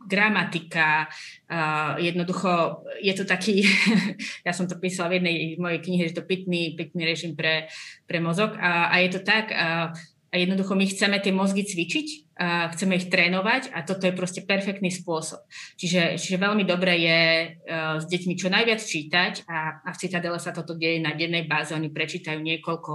gramatika, 0.07 1.11
uh, 1.51 1.99
jednoducho 1.99 2.87
je 3.03 3.13
to 3.17 3.25
taký, 3.27 3.67
ja 4.47 4.53
som 4.55 4.71
to 4.71 4.79
písala 4.79 5.11
v 5.11 5.19
jednej 5.19 5.37
mojej 5.59 5.81
knihe, 5.83 6.03
že 6.07 6.23
to 6.23 6.29
pitný, 6.29 6.79
pitný 6.79 7.03
režim 7.03 7.35
pre, 7.35 7.67
pre 8.07 8.23
mozog 8.23 8.55
a, 8.55 8.95
a 8.95 9.03
je 9.03 9.19
to 9.19 9.21
tak, 9.27 9.51
uh, 9.51 9.91
a 10.31 10.35
jednoducho 10.37 10.75
my 10.75 10.87
chceme 10.91 11.17
tie 11.23 11.31
mozgy 11.31 11.63
cvičiť 11.63 12.09
a 12.37 12.69
chceme 12.75 12.99
ich 12.99 13.09
trénovať 13.09 13.73
a 13.73 13.87
toto 13.87 14.05
je 14.05 14.13
proste 14.13 14.45
perfektný 14.45 14.93
spôsob. 14.93 15.41
Čiže, 15.81 16.21
čiže 16.21 16.37
veľmi 16.37 16.69
dobré 16.69 17.01
je 17.01 17.21
uh, 17.49 17.97
s 18.03 18.05
deťmi 18.11 18.35
čo 18.37 18.53
najviac 18.53 18.81
čítať 18.83 19.49
a, 19.49 19.81
a 19.87 19.89
v 19.95 20.01
Citadele 20.01 20.37
sa 20.37 20.53
toto 20.53 20.77
deje 20.77 21.01
na 21.01 21.17
dennej 21.17 21.49
báze. 21.49 21.73
Oni 21.73 21.89
prečítajú 21.89 22.43
niekoľko, 22.43 22.93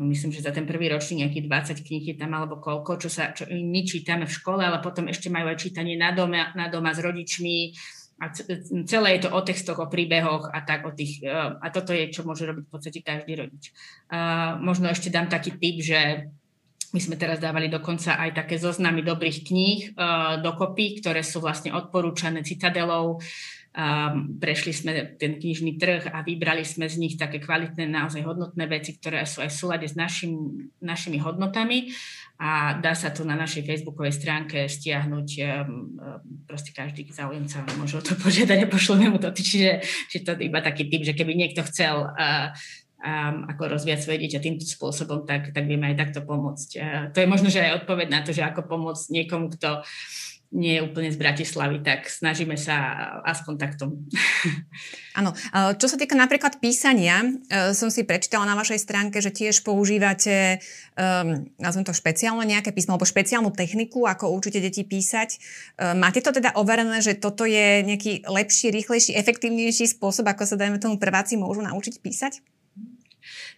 no 0.00 0.02
myslím, 0.08 0.32
že 0.32 0.46
za 0.46 0.54
ten 0.54 0.64
prvý 0.64 0.88
ročník 0.88 1.28
nejakých 1.28 1.76
20 1.76 1.86
kníh 1.86 2.04
je 2.14 2.16
tam 2.16 2.32
alebo 2.32 2.62
koľko, 2.62 3.02
čo, 3.04 3.10
sa, 3.12 3.36
čo 3.36 3.44
my 3.50 3.80
čítame 3.84 4.24
v 4.24 4.32
škole, 4.32 4.64
ale 4.64 4.80
potom 4.80 5.10
ešte 5.12 5.28
majú 5.28 5.52
aj 5.52 5.60
čítanie 5.60 6.00
na 6.00 6.16
doma, 6.16 6.56
na 6.56 6.72
doma 6.72 6.96
s 6.96 7.02
rodičmi, 7.04 7.76
a 8.16 8.32
celé 8.88 9.08
je 9.16 9.28
to 9.28 9.30
o 9.36 9.40
textoch, 9.44 9.76
o 9.76 9.92
príbehoch 9.92 10.48
a 10.48 10.64
tak 10.64 10.88
o 10.88 10.92
tých, 10.96 11.20
e, 11.20 11.28
a 11.32 11.66
toto 11.68 11.92
je, 11.92 12.08
čo 12.08 12.24
môže 12.24 12.48
robiť 12.48 12.64
v 12.64 12.72
podstate 12.72 13.00
každý 13.04 13.36
rodič. 13.36 13.76
A 14.08 14.56
možno 14.56 14.88
ešte 14.88 15.12
dám 15.12 15.28
taký 15.28 15.52
tip, 15.60 15.84
že 15.84 16.32
my 16.96 17.00
sme 17.02 17.20
teraz 17.20 17.36
dávali 17.36 17.68
dokonca 17.68 18.16
aj 18.16 18.32
také 18.40 18.56
zoznamy 18.56 19.04
dobrých 19.04 19.44
kníh 19.44 19.80
dokopy, 20.40 21.02
ktoré 21.02 21.20
sú 21.20 21.44
vlastne 21.44 21.74
odporúčané 21.74 22.40
citadelou. 22.40 23.20
Prešli 24.40 24.72
sme 24.72 24.92
ten 25.20 25.36
knižný 25.36 25.76
trh 25.76 26.08
a 26.08 26.24
vybrali 26.24 26.64
sme 26.64 26.88
z 26.88 26.96
nich 26.96 27.20
také 27.20 27.36
kvalitné, 27.42 27.84
naozaj 27.84 28.24
hodnotné 28.24 28.64
veci, 28.64 28.96
ktoré 28.96 29.28
sú 29.28 29.44
aj 29.44 29.50
v 29.52 29.58
súlade 29.60 29.86
s 29.90 29.92
našim, 29.92 30.72
našimi 30.80 31.20
hodnotami 31.20 31.92
a 32.36 32.76
dá 32.76 32.92
sa 32.92 33.08
tu 33.08 33.24
na 33.24 33.32
našej 33.32 33.64
facebookovej 33.64 34.12
stránke 34.12 34.68
stiahnuť 34.68 35.28
proste 36.46 36.70
každý 36.70 37.08
záujemca 37.10 37.64
môže 37.76 37.98
o 37.98 38.02
to 38.04 38.14
požiadať 38.16 38.64
a 38.64 38.70
pošleme 38.70 39.10
mu 39.10 39.18
to. 39.18 39.32
Čiže, 39.34 39.82
čiže 40.08 40.22
to 40.24 40.32
iba 40.40 40.62
taký 40.62 40.86
typ, 40.86 41.02
že 41.02 41.16
keby 41.16 41.34
niekto 41.34 41.66
chcel 41.66 42.06
uh, 42.06 42.54
um, 43.02 43.48
ako 43.50 43.76
rozvíjať 43.76 44.00
svoje 44.06 44.18
dieťa 44.24 44.40
týmto 44.40 44.64
spôsobom, 44.64 45.26
tak, 45.26 45.50
tak 45.52 45.64
vieme 45.66 45.90
aj 45.92 45.96
takto 46.06 46.20
pomôcť. 46.22 46.70
Uh, 46.78 47.04
to 47.10 47.20
je 47.20 47.28
možno, 47.28 47.48
že 47.50 47.60
aj 47.60 47.84
odpoveď 47.84 48.08
na 48.08 48.20
to, 48.22 48.30
že 48.30 48.46
ako 48.46 48.64
pomôcť 48.68 49.04
niekomu, 49.10 49.52
kto 49.58 49.82
nie 50.54 50.78
je 50.78 50.84
úplne 50.86 51.10
z 51.10 51.18
Bratislavy, 51.18 51.82
tak 51.82 52.06
snažíme 52.06 52.54
sa 52.54 53.08
aspoň 53.26 53.54
takto. 53.58 53.84
Áno. 55.18 55.34
Čo 55.80 55.86
sa 55.90 55.96
týka 55.98 56.14
napríklad 56.14 56.62
písania, 56.62 57.24
e, 57.24 57.72
som 57.72 57.90
si 57.90 58.06
prečítala 58.06 58.46
na 58.46 58.54
vašej 58.54 58.78
stránke, 58.78 59.18
že 59.18 59.34
tiež 59.34 59.64
používate, 59.66 60.62
um, 60.94 61.48
nazvem 61.56 61.84
to 61.88 61.96
špeciálne 61.96 62.44
nejaké 62.44 62.70
písmo, 62.70 62.94
alebo 62.94 63.08
špeciálnu 63.08 63.50
techniku, 63.56 64.04
ako 64.06 64.30
učíte 64.36 64.60
deti 64.60 64.84
písať. 64.84 65.40
Um, 65.80 65.98
máte 66.04 66.22
to 66.22 66.30
teda 66.30 66.54
overené, 66.54 67.00
že 67.02 67.18
toto 67.18 67.48
je 67.48 67.82
nejaký 67.82 68.28
lepší, 68.28 68.70
rýchlejší, 68.70 69.16
efektívnejší 69.16 69.88
spôsob, 69.98 70.28
ako 70.28 70.46
sa, 70.46 70.60
dajme 70.60 70.78
tomu, 70.78 71.00
prváci 71.00 71.40
môžu 71.40 71.64
naučiť 71.64 71.98
písať? 71.98 72.55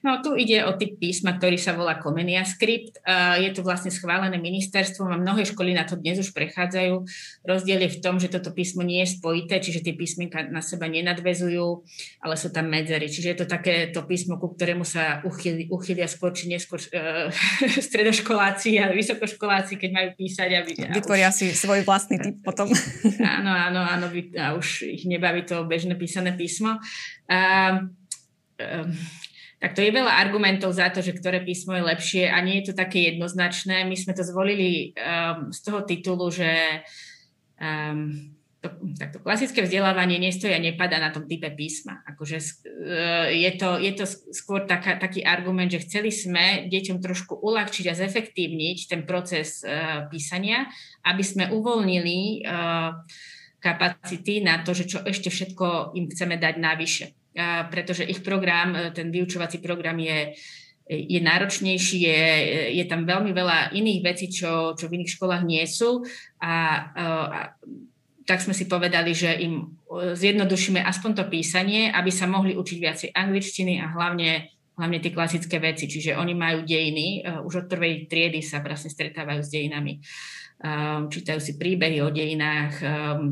No 0.03 0.23
tu 0.23 0.39
ide 0.39 0.63
o 0.63 0.79
typ 0.79 0.95
písma, 0.99 1.35
ktorý 1.35 1.59
sa 1.59 1.75
volá 1.75 1.99
Comenia 1.99 2.47
Script. 2.47 3.03
Je 3.43 3.51
to 3.51 3.67
vlastne 3.67 3.91
schválené 3.91 4.39
ministerstvom 4.39 5.11
a 5.11 5.19
mnohé 5.19 5.43
školy 5.43 5.75
na 5.75 5.83
to 5.83 5.99
dnes 5.99 6.23
už 6.23 6.31
prechádzajú. 6.31 7.03
Rozdiel 7.43 7.83
je 7.87 7.95
v 7.99 8.03
tom, 8.03 8.23
že 8.23 8.31
toto 8.31 8.55
písmo 8.55 8.87
nie 8.87 9.03
je 9.03 9.19
spojité, 9.19 9.59
čiže 9.59 9.83
tie 9.83 9.99
písmenka 9.99 10.47
na 10.47 10.63
seba 10.63 10.87
nenadvezujú, 10.87 11.83
ale 12.23 12.35
sú 12.39 12.55
tam 12.55 12.71
medzery. 12.71 13.11
Čiže 13.11 13.29
je 13.35 13.39
to 13.43 13.47
také 13.51 13.91
to 13.91 14.07
písmo, 14.07 14.39
ku 14.39 14.55
ktorému 14.55 14.87
sa 14.87 15.19
uchylia, 15.27 15.67
uchylia 15.75 16.07
skôr 16.07 16.31
či 16.31 16.47
neskôr 16.47 16.79
uh, 16.79 17.27
stredoškoláci 17.91 18.79
a 18.79 18.95
vysokoškoláci, 18.95 19.83
keď 19.83 19.91
majú 19.91 20.09
písať. 20.15 20.49
Aby, 20.63 20.71
Vytvoria 20.95 21.35
už, 21.35 21.43
si 21.43 21.45
svoj 21.51 21.83
vlastný 21.83 22.23
typ 22.23 22.39
potom. 22.47 22.71
áno, 23.39 23.51
áno, 23.51 23.83
áno, 23.83 24.07
a 24.39 24.55
už 24.55 24.87
ich 24.87 25.11
nebaví 25.11 25.43
to 25.43 25.67
bežné 25.67 25.99
písané 25.99 26.39
písmo. 26.39 26.79
Um, 27.27 27.99
tak 29.59 29.75
to 29.75 29.83
je 29.83 29.91
veľa 29.91 30.23
argumentov 30.23 30.71
za 30.71 30.87
to, 30.95 31.03
že 31.03 31.19
ktoré 31.19 31.43
písmo 31.43 31.75
je 31.75 31.83
lepšie 31.83 32.25
a 32.31 32.39
nie 32.39 32.63
je 32.63 32.71
to 32.71 32.75
také 32.79 33.11
jednoznačné. 33.11 33.83
My 33.91 33.97
sme 33.99 34.15
to 34.15 34.23
zvolili 34.23 34.95
um, 34.95 35.51
z 35.51 35.59
toho 35.67 35.83
titulu, 35.83 36.31
že 36.31 36.87
um, 37.59 38.39
to, 38.63 38.71
takto 38.95 39.19
klasické 39.19 39.67
vzdelávanie 39.67 40.23
nestojí 40.23 40.55
a 40.55 40.63
nepada 40.63 41.03
na 41.03 41.11
tom 41.11 41.27
type 41.27 41.51
písma. 41.59 42.07
Akože 42.07 42.39
uh, 42.39 43.35
je, 43.35 43.51
to, 43.59 43.83
je 43.83 43.93
to 43.99 44.07
skôr 44.31 44.63
taká, 44.63 44.95
taký 44.95 45.27
argument, 45.27 45.75
že 45.75 45.83
chceli 45.83 46.15
sme 46.15 46.71
deťom 46.71 47.03
trošku 47.03 47.43
uľahčiť 47.43 47.91
a 47.91 47.99
zefektívniť 47.99 48.79
ten 48.87 49.03
proces 49.11 49.67
uh, 49.67 50.07
písania, 50.07 50.71
aby 51.03 51.27
sme 51.27 51.51
uvoľnili 51.51 52.47
uh, 52.47 52.95
kapacity 53.59 54.39
na 54.39 54.63
to, 54.63 54.71
že 54.71 54.87
čo 54.87 55.03
ešte 55.03 55.35
všetko 55.35 55.99
im 55.99 56.07
chceme 56.07 56.39
dať 56.39 56.55
navyše 56.63 57.18
pretože 57.71 58.03
ich 58.03 58.21
program, 58.27 58.75
e, 58.75 58.91
ten 58.91 59.15
vyučovací 59.15 59.63
program 59.63 59.99
je, 59.99 60.35
je 60.89 61.21
náročnejší, 61.21 61.99
je, 62.03 62.23
je 62.75 62.85
tam 62.91 63.07
veľmi 63.07 63.31
veľa 63.31 63.77
iných 63.77 64.01
vecí, 64.03 64.27
čo, 64.33 64.75
čo 64.75 64.91
v 64.91 64.99
iných 64.99 65.15
školách 65.15 65.43
nie 65.47 65.63
sú 65.69 66.03
a, 66.43 66.55
e, 66.95 67.05
a 67.07 67.41
tak 68.29 68.45
sme 68.45 68.53
si 68.53 68.69
povedali, 68.69 69.15
že 69.15 69.39
im 69.39 69.55
e, 69.63 70.19
zjednodušíme 70.19 70.83
aspoň 70.83 71.11
to 71.15 71.25
písanie, 71.31 71.95
aby 71.95 72.11
sa 72.11 72.27
mohli 72.27 72.59
učiť 72.59 72.79
viacej 72.83 73.09
angličtiny 73.15 73.81
a 73.81 73.87
hlavne, 73.95 74.51
hlavne 74.75 74.99
tie 74.99 75.15
klasické 75.15 75.63
veci. 75.63 75.87
Čiže 75.87 76.19
oni 76.19 76.35
majú 76.35 76.67
dejiny, 76.67 77.25
už 77.47 77.65
od 77.65 77.67
prvej 77.71 78.11
triedy 78.11 78.43
sa 78.45 78.61
vlastne 78.61 78.91
stretávajú 78.93 79.41
s 79.41 79.53
dejinami. 79.53 79.97
Um, 79.97 80.03
čítajú 81.07 81.39
si 81.39 81.55
príbehy 81.55 82.03
o 82.03 82.11
dejinách, 82.11 82.75
um, 82.83 83.31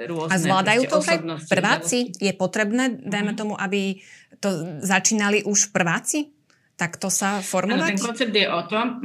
rôzne 0.00 0.32
A 0.32 0.36
zvládajú 0.40 0.80
to 0.88 0.98
aj 1.04 1.18
prváci? 1.44 1.98
Je 2.16 2.32
potrebné, 2.32 3.04
dajme 3.04 3.36
uh-huh. 3.36 3.40
tomu, 3.40 3.54
aby 3.58 4.00
to 4.40 4.80
začínali 4.80 5.44
už 5.44 5.74
prváci? 5.74 6.32
Tak 6.78 6.96
to 6.96 7.10
sa 7.10 7.42
formovať? 7.42 7.90
Ano, 7.90 7.98
ten 7.98 8.00
koncept 8.00 8.34
je 8.34 8.46
o 8.48 8.62
tom. 8.70 9.02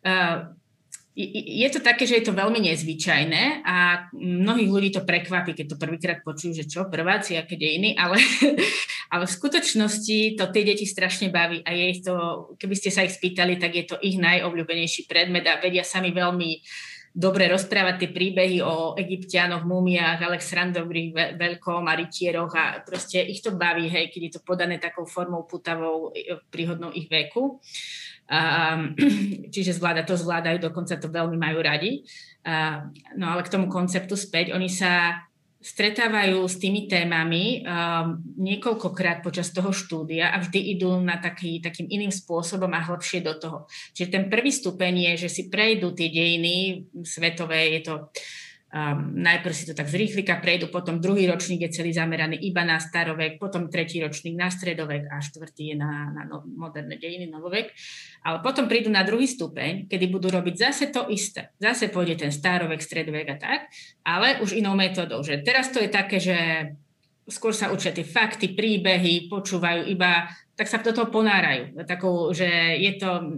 Uh, 0.00 0.54
je 1.18 1.68
to 1.74 1.82
také, 1.82 2.06
že 2.06 2.22
je 2.22 2.30
to 2.30 2.38
veľmi 2.38 2.62
nezvyčajné 2.62 3.66
a 3.66 4.06
mnohých 4.14 4.70
ľudí 4.70 4.90
to 4.94 5.02
prekvapí, 5.02 5.50
keď 5.50 5.74
to 5.74 5.80
prvýkrát 5.82 6.18
počujú, 6.22 6.54
že 6.54 6.70
čo, 6.70 6.86
prváci, 6.86 7.34
aké 7.34 7.58
dejiny, 7.58 7.98
ale, 7.98 8.22
ale 9.12 9.24
v 9.26 9.34
skutočnosti 9.34 10.38
to 10.38 10.44
tie 10.54 10.62
deti 10.62 10.86
strašne 10.86 11.34
baví 11.34 11.58
a 11.66 11.74
je 11.74 12.06
to, 12.06 12.14
keby 12.54 12.74
ste 12.78 12.94
sa 12.94 13.02
ich 13.02 13.18
spýtali, 13.18 13.58
tak 13.58 13.74
je 13.74 13.84
to 13.90 13.98
ich 13.98 14.14
najobľúbenejší 14.14 15.10
predmet 15.10 15.42
a 15.50 15.58
vedia 15.58 15.82
sami 15.82 16.14
veľmi 16.14 16.62
dobre 17.14 17.48
rozprávať 17.48 17.94
tie 18.04 18.10
príbehy 18.14 18.56
o 18.62 18.94
egyptianoch, 18.94 19.64
mumiách, 19.66 20.22
Alexandrovi 20.22 21.12
veľkom 21.14 21.84
a 21.88 21.92
rytieroch 21.96 22.52
a 22.54 22.64
proste 22.84 23.20
ich 23.24 23.42
to 23.42 23.56
baví, 23.56 23.88
hej, 23.90 24.12
keď 24.12 24.20
je 24.22 24.32
to 24.38 24.40
podané 24.44 24.78
takou 24.78 25.04
formou 25.04 25.44
putavou, 25.44 26.14
e, 26.14 26.38
príhodnou 26.48 26.94
ich 26.94 27.10
veku. 27.10 27.58
Um, 28.28 28.92
čiže 29.54 29.76
zvláda, 29.76 30.04
to 30.04 30.16
zvládajú, 30.16 30.60
dokonca 30.60 31.00
to 31.00 31.08
veľmi 31.08 31.36
majú 31.40 31.64
radi. 31.64 32.04
Uh, 32.44 32.92
no 33.16 33.28
ale 33.32 33.44
k 33.44 33.52
tomu 33.52 33.68
konceptu 33.68 34.16
späť, 34.16 34.52
oni 34.52 34.68
sa 34.68 35.27
stretávajú 35.58 36.46
s 36.46 36.62
tými 36.62 36.86
témami 36.86 37.66
um, 37.66 38.22
niekoľkokrát 38.38 39.26
počas 39.26 39.50
toho 39.50 39.74
štúdia 39.74 40.30
a 40.30 40.38
vždy 40.38 40.78
idú 40.78 40.94
na 41.02 41.18
taký, 41.18 41.58
takým 41.58 41.90
iným 41.90 42.14
spôsobom 42.14 42.70
a 42.70 42.86
hlbšie 42.86 43.26
do 43.26 43.34
toho. 43.34 43.58
Čiže 43.90 44.08
ten 44.14 44.24
prvý 44.30 44.54
stupeň 44.54 44.94
je, 45.12 45.26
že 45.26 45.28
si 45.28 45.42
prejdú 45.50 45.98
tie 45.98 46.14
dejiny 46.14 46.86
svetové, 47.02 47.74
je 47.74 47.80
to 47.90 47.94
Um, 48.68 49.16
najprv 49.24 49.54
si 49.56 49.64
to 49.64 49.72
tak 49.72 49.88
z 49.88 49.96
rýchlika 49.96 50.44
prejdú, 50.44 50.68
potom 50.68 51.00
druhý 51.00 51.24
ročník 51.24 51.64
je 51.64 51.80
celý 51.80 51.96
zameraný 51.96 52.36
iba 52.36 52.68
na 52.68 52.76
starovek, 52.76 53.40
potom 53.40 53.72
tretí 53.72 53.96
ročník 53.96 54.36
na 54.36 54.52
stredovek 54.52 55.08
a 55.08 55.24
štvrtý 55.24 55.72
je 55.72 55.76
na, 55.80 56.12
na 56.12 56.28
no, 56.28 56.44
moderné 56.44 57.00
dejiny, 57.00 57.32
novovek. 57.32 57.72
Ale 58.28 58.44
potom 58.44 58.68
prídu 58.68 58.92
na 58.92 59.08
druhý 59.08 59.24
stupeň, 59.24 59.88
kedy 59.88 60.12
budú 60.12 60.28
robiť 60.28 60.54
zase 60.68 60.92
to 60.92 61.08
isté. 61.08 61.48
Zase 61.56 61.88
pôjde 61.88 62.20
ten 62.20 62.28
starovek, 62.28 62.84
stredovek 62.84 63.28
a 63.32 63.36
tak, 63.40 63.60
ale 64.04 64.36
už 64.44 64.52
inou 64.52 64.76
metódou. 64.76 65.24
Že 65.24 65.48
teraz 65.48 65.72
to 65.72 65.80
je 65.80 65.88
také, 65.88 66.20
že 66.20 66.36
skôr 67.24 67.56
sa 67.56 67.72
učia 67.72 67.96
tie 67.96 68.04
fakty, 68.04 68.52
príbehy, 68.52 69.32
počúvajú 69.32 69.88
iba, 69.88 70.28
tak 70.52 70.68
sa 70.68 70.84
do 70.84 70.92
toho 70.92 71.08
ponárajú. 71.08 71.72
Takou, 71.88 72.36
že 72.36 72.48
je 72.84 72.92
to 73.00 73.32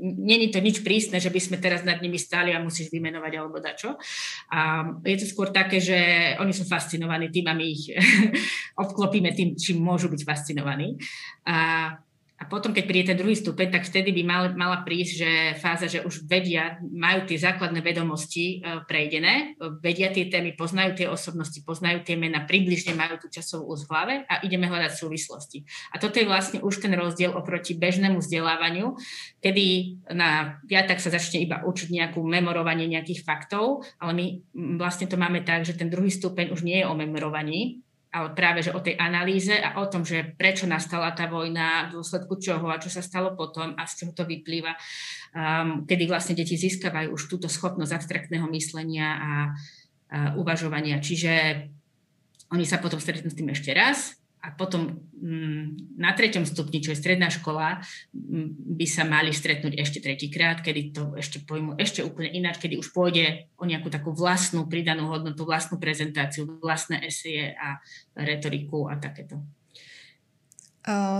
není 0.00 0.48
to 0.52 0.60
nič 0.60 0.84
prísne, 0.84 1.20
že 1.20 1.32
by 1.32 1.40
sme 1.40 1.56
teraz 1.56 1.84
nad 1.84 1.98
nimi 2.04 2.20
stáli 2.20 2.52
a 2.52 2.62
musíš 2.62 2.92
vymenovať 2.92 3.32
alebo 3.36 3.62
dačo. 3.62 3.96
A 4.52 4.84
je 5.04 5.16
to 5.20 5.26
skôr 5.26 5.48
také, 5.48 5.80
že 5.80 5.98
oni 6.36 6.52
sú 6.52 6.68
fascinovaní 6.68 7.32
tým 7.32 7.48
a 7.48 7.54
my 7.56 7.64
ich 7.64 7.94
obklopíme 8.84 9.32
tým, 9.32 9.56
čím 9.56 9.80
môžu 9.80 10.12
byť 10.12 10.22
fascinovaní. 10.24 11.00
A 11.48 11.90
a 12.40 12.48
potom, 12.48 12.72
keď 12.72 12.84
príde 12.88 13.12
ten 13.12 13.20
druhý 13.20 13.36
stupeň, 13.36 13.68
tak 13.68 13.84
vtedy 13.84 14.16
by 14.16 14.22
mal, 14.24 14.42
mala 14.56 14.80
prísť, 14.80 15.12
že 15.12 15.30
fáza, 15.60 15.92
že 15.92 16.00
už 16.00 16.24
vedia, 16.24 16.80
majú 16.80 17.28
tie 17.28 17.36
základné 17.36 17.84
vedomosti 17.84 18.64
e, 18.64 18.80
prejdené, 18.88 19.60
vedia 19.84 20.08
tie 20.08 20.24
témy, 20.32 20.56
poznajú 20.56 20.96
tie 20.96 21.06
osobnosti, 21.12 21.60
poznajú 21.60 22.00
tie 22.00 22.16
mená, 22.16 22.48
približne 22.48 22.96
majú 22.96 23.20
tú 23.20 23.28
časovú 23.28 23.68
úz 23.68 23.84
v 23.84 23.92
hlave 23.92 24.14
a 24.24 24.40
ideme 24.40 24.72
hľadať 24.72 24.92
súvislosti. 24.96 25.68
A 25.92 26.00
toto 26.00 26.16
je 26.16 26.24
vlastne 26.24 26.64
už 26.64 26.80
ten 26.80 26.96
rozdiel 26.96 27.36
oproti 27.36 27.76
bežnému 27.76 28.24
vzdelávaniu, 28.24 28.96
kedy 29.44 30.00
na 30.16 30.56
piatak 30.64 30.96
sa 30.96 31.12
začne 31.12 31.44
iba 31.44 31.60
učiť 31.60 31.92
nejakú 31.92 32.24
memorovanie 32.24 32.88
nejakých 32.88 33.20
faktov, 33.20 33.84
ale 34.00 34.12
my 34.16 34.26
vlastne 34.80 35.04
to 35.04 35.20
máme 35.20 35.44
tak, 35.44 35.68
že 35.68 35.76
ten 35.76 35.92
druhý 35.92 36.08
stupeň 36.08 36.56
už 36.56 36.64
nie 36.64 36.80
je 36.80 36.88
o 36.88 36.96
memorovaní, 36.96 37.84
ale 38.10 38.34
práve 38.34 38.66
že 38.66 38.74
o 38.74 38.82
tej 38.82 38.98
analýze 38.98 39.54
a 39.54 39.78
o 39.78 39.86
tom, 39.86 40.02
že 40.02 40.34
prečo 40.34 40.66
nastala 40.66 41.14
tá 41.14 41.30
vojna, 41.30 41.88
v 41.88 42.02
dôsledku 42.02 42.42
čoho 42.42 42.66
a 42.66 42.82
čo 42.82 42.90
sa 42.90 43.00
stalo 43.00 43.38
potom 43.38 43.78
a 43.78 43.86
z 43.86 44.02
čoho 44.02 44.12
to 44.12 44.26
vyplýva, 44.26 44.74
um, 44.74 45.86
kedy 45.86 46.10
vlastne 46.10 46.34
deti 46.34 46.58
získavajú 46.58 47.14
už 47.14 47.30
túto 47.30 47.46
schopnosť 47.46 47.94
abstraktného 47.94 48.50
myslenia 48.50 49.08
a, 49.08 49.18
a 49.22 49.32
uvažovania. 50.34 50.98
Čiže 50.98 51.32
oni 52.50 52.66
sa 52.66 52.82
potom 52.82 52.98
stretnú 52.98 53.30
s 53.30 53.38
tým 53.38 53.54
ešte 53.54 53.70
raz, 53.70 54.19
a 54.40 54.48
potom 54.56 55.04
mm, 55.12 55.96
na 56.00 56.16
treťom 56.16 56.48
stupni, 56.48 56.80
čo 56.80 56.96
je 56.96 57.00
stredná 57.00 57.28
škola, 57.28 57.84
mm, 58.16 58.72
by 58.80 58.86
sa 58.88 59.04
mali 59.04 59.36
stretnúť 59.36 59.76
ešte 59.76 60.00
tretíkrát, 60.00 60.64
kedy 60.64 60.96
to 60.96 61.04
ešte 61.20 61.44
pojmu 61.44 61.76
ešte 61.76 62.00
úplne 62.00 62.32
ináč, 62.32 62.56
kedy 62.56 62.80
už 62.80 62.88
pôjde 62.96 63.52
o 63.60 63.68
nejakú 63.68 63.92
takú 63.92 64.16
vlastnú 64.16 64.64
pridanú 64.64 65.12
hodnotu, 65.12 65.44
vlastnú 65.44 65.76
prezentáciu, 65.76 66.48
vlastné 66.64 67.04
eseje 67.04 67.52
a 67.52 67.78
retoriku 68.16 68.88
a 68.88 68.96
takéto. 68.96 69.44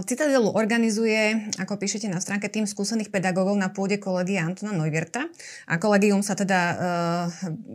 Citadelu 0.03 0.51
organizuje, 0.51 1.47
ako 1.61 1.79
píšete 1.79 2.11
na 2.11 2.19
stránke, 2.19 2.51
tým 2.51 2.67
skúsených 2.67 3.15
pedagógov 3.15 3.55
na 3.55 3.71
pôde 3.71 4.03
kolegia 4.03 4.43
Antona 4.43 4.75
Neuwirta 4.75 5.31
a 5.71 5.79
kolegium 5.79 6.27
sa 6.27 6.35
teda 6.35 6.61
uh, 6.61 6.77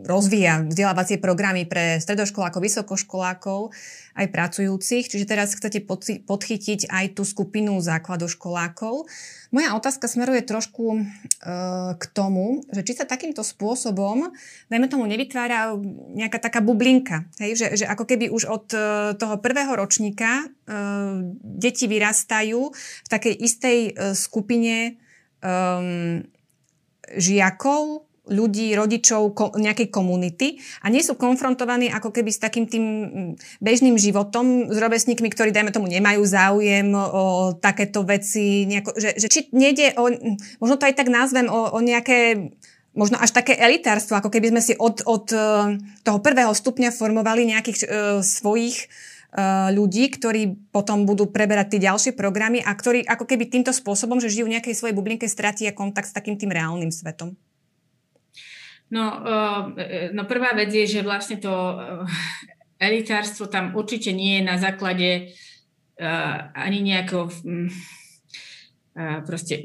rozvíja 0.04 0.66
vzdelávacie 0.68 1.16
programy 1.16 1.64
pre 1.64 1.96
stredoškolákov, 2.02 2.60
vysokoškolákov, 2.60 3.72
aj 4.16 4.26
pracujúcich, 4.32 5.08
čiže 5.08 5.28
teraz 5.28 5.56
chcete 5.56 5.84
podchytiť 6.24 6.88
aj 6.88 7.16
tú 7.16 7.22
skupinu 7.24 7.80
základoškolákov. 7.80 9.08
Moja 9.54 9.72
otázka 9.78 10.10
smeruje 10.10 10.42
trošku 10.44 11.00
uh, 11.00 11.94
k 11.96 12.04
tomu, 12.12 12.66
že 12.74 12.84
či 12.84 12.92
sa 12.98 13.08
takýmto 13.08 13.40
spôsobom, 13.40 14.34
dajme 14.68 14.90
tomu, 14.92 15.08
nevytvára 15.08 15.72
nejaká 16.12 16.42
taká 16.42 16.60
bublinka, 16.60 17.24
hej? 17.40 17.56
Že, 17.56 17.66
že 17.80 17.84
ako 17.88 18.04
keby 18.04 18.28
už 18.28 18.44
od 18.50 18.66
toho 19.16 19.34
prvého 19.40 19.72
ročníka 19.72 20.44
uh, 20.44 21.24
deti 21.40 21.85
vyrastajú 21.86 22.60
v 22.74 23.08
takej 23.08 23.34
istej 23.34 23.78
uh, 23.90 24.12
skupine 24.12 25.00
um, 25.42 26.22
žiakov, 27.14 28.06
ľudí, 28.26 28.74
rodičov 28.74 29.22
ko, 29.38 29.44
nejakej 29.54 29.88
komunity 29.88 30.58
a 30.82 30.90
nie 30.90 31.02
sú 31.02 31.14
konfrontovaní 31.14 31.86
ako 31.94 32.10
keby 32.10 32.30
s 32.34 32.42
takým 32.42 32.66
tým 32.66 32.84
bežným 33.62 33.94
životom 33.94 34.66
s 34.66 34.76
rovesníkmi, 34.76 35.30
ktorí, 35.30 35.54
dajme 35.54 35.70
tomu, 35.70 35.86
nemajú 35.86 36.26
záujem 36.26 36.90
o 36.90 37.54
takéto 37.54 38.02
veci. 38.02 38.66
Nejako, 38.66 38.98
že, 38.98 39.10
že 39.14 39.26
či 39.30 39.40
nejde 39.54 39.94
o, 39.94 40.10
možno 40.58 40.74
to 40.74 40.90
aj 40.90 40.98
tak 40.98 41.06
nazvem, 41.06 41.46
o, 41.46 41.70
o 41.70 41.78
nejaké 41.78 42.50
možno 42.96 43.20
až 43.20 43.30
také 43.30 43.54
elitárstvo, 43.60 44.16
ako 44.16 44.32
keby 44.32 44.56
sme 44.56 44.62
si 44.64 44.72
od, 44.72 45.04
od 45.04 45.28
e, 45.28 45.38
toho 46.00 46.18
prvého 46.24 46.56
stupňa 46.56 46.96
formovali 46.96 47.44
nejakých 47.44 47.78
uh, 47.84 47.84
svojich 48.24 48.88
ľudí, 49.72 50.08
ktorí 50.16 50.72
potom 50.72 51.04
budú 51.04 51.28
preberať 51.28 51.76
tie 51.76 51.92
ďalšie 51.92 52.12
programy 52.16 52.64
a 52.64 52.72
ktorí 52.72 53.04
ako 53.04 53.28
keby 53.28 53.52
týmto 53.52 53.68
spôsobom, 53.68 54.16
že 54.16 54.32
žijú 54.32 54.48
v 54.48 54.56
nejakej 54.56 54.72
svojej 54.72 54.96
bublinke, 54.96 55.28
stratia 55.28 55.76
kontakt 55.76 56.08
s 56.08 56.16
takým 56.16 56.40
tým 56.40 56.48
reálnym 56.48 56.88
svetom. 56.88 57.36
No, 58.90 59.04
eh, 59.76 60.14
no 60.14 60.24
prvá 60.30 60.54
vec 60.54 60.70
je, 60.70 60.86
že 60.86 61.00
vlastne 61.02 61.42
to 61.42 61.50
eh, 61.50 62.06
elitárstvo 62.78 63.50
tam 63.50 63.74
určite 63.74 64.14
nie 64.14 64.38
je 64.38 64.42
na 64.46 64.56
základe 64.62 65.34
eh, 65.98 66.38
ani 66.54 66.78
nejakého 66.86 67.26
mm, 67.26 67.70
proste 69.28 69.60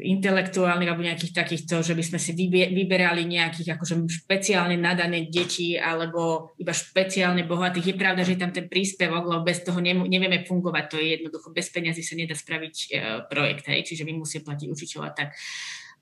intelektuálnych 0.00 0.88
alebo 0.88 1.04
nejakých 1.04 1.36
takýchto, 1.36 1.84
že 1.84 1.92
by 1.92 2.00
sme 2.00 2.16
si 2.16 2.32
vyberali 2.48 3.28
nejakých 3.28 3.76
akože 3.76 4.08
špeciálne 4.24 4.80
nadané 4.80 5.28
deti 5.28 5.76
alebo 5.76 6.56
iba 6.56 6.72
špeciálne 6.72 7.44
bohatých. 7.44 7.92
Je 7.92 8.00
pravda, 8.00 8.24
že 8.24 8.34
je 8.34 8.40
tam 8.40 8.56
ten 8.56 8.64
príspevok, 8.64 9.28
lebo 9.28 9.44
bez 9.44 9.60
toho 9.60 9.84
nevieme 9.84 10.48
fungovať. 10.48 10.84
To 10.88 10.96
je 10.96 11.20
jednoducho, 11.20 11.52
bez 11.52 11.68
peniazy 11.68 12.00
sa 12.00 12.16
nedá 12.16 12.32
spraviť 12.32 12.76
projekt, 13.28 13.68
hej, 13.68 13.84
čiže 13.84 14.08
my 14.08 14.16
musíme 14.16 14.48
platiť 14.48 14.66
učiteľa 14.72 15.12
tak. 15.12 15.36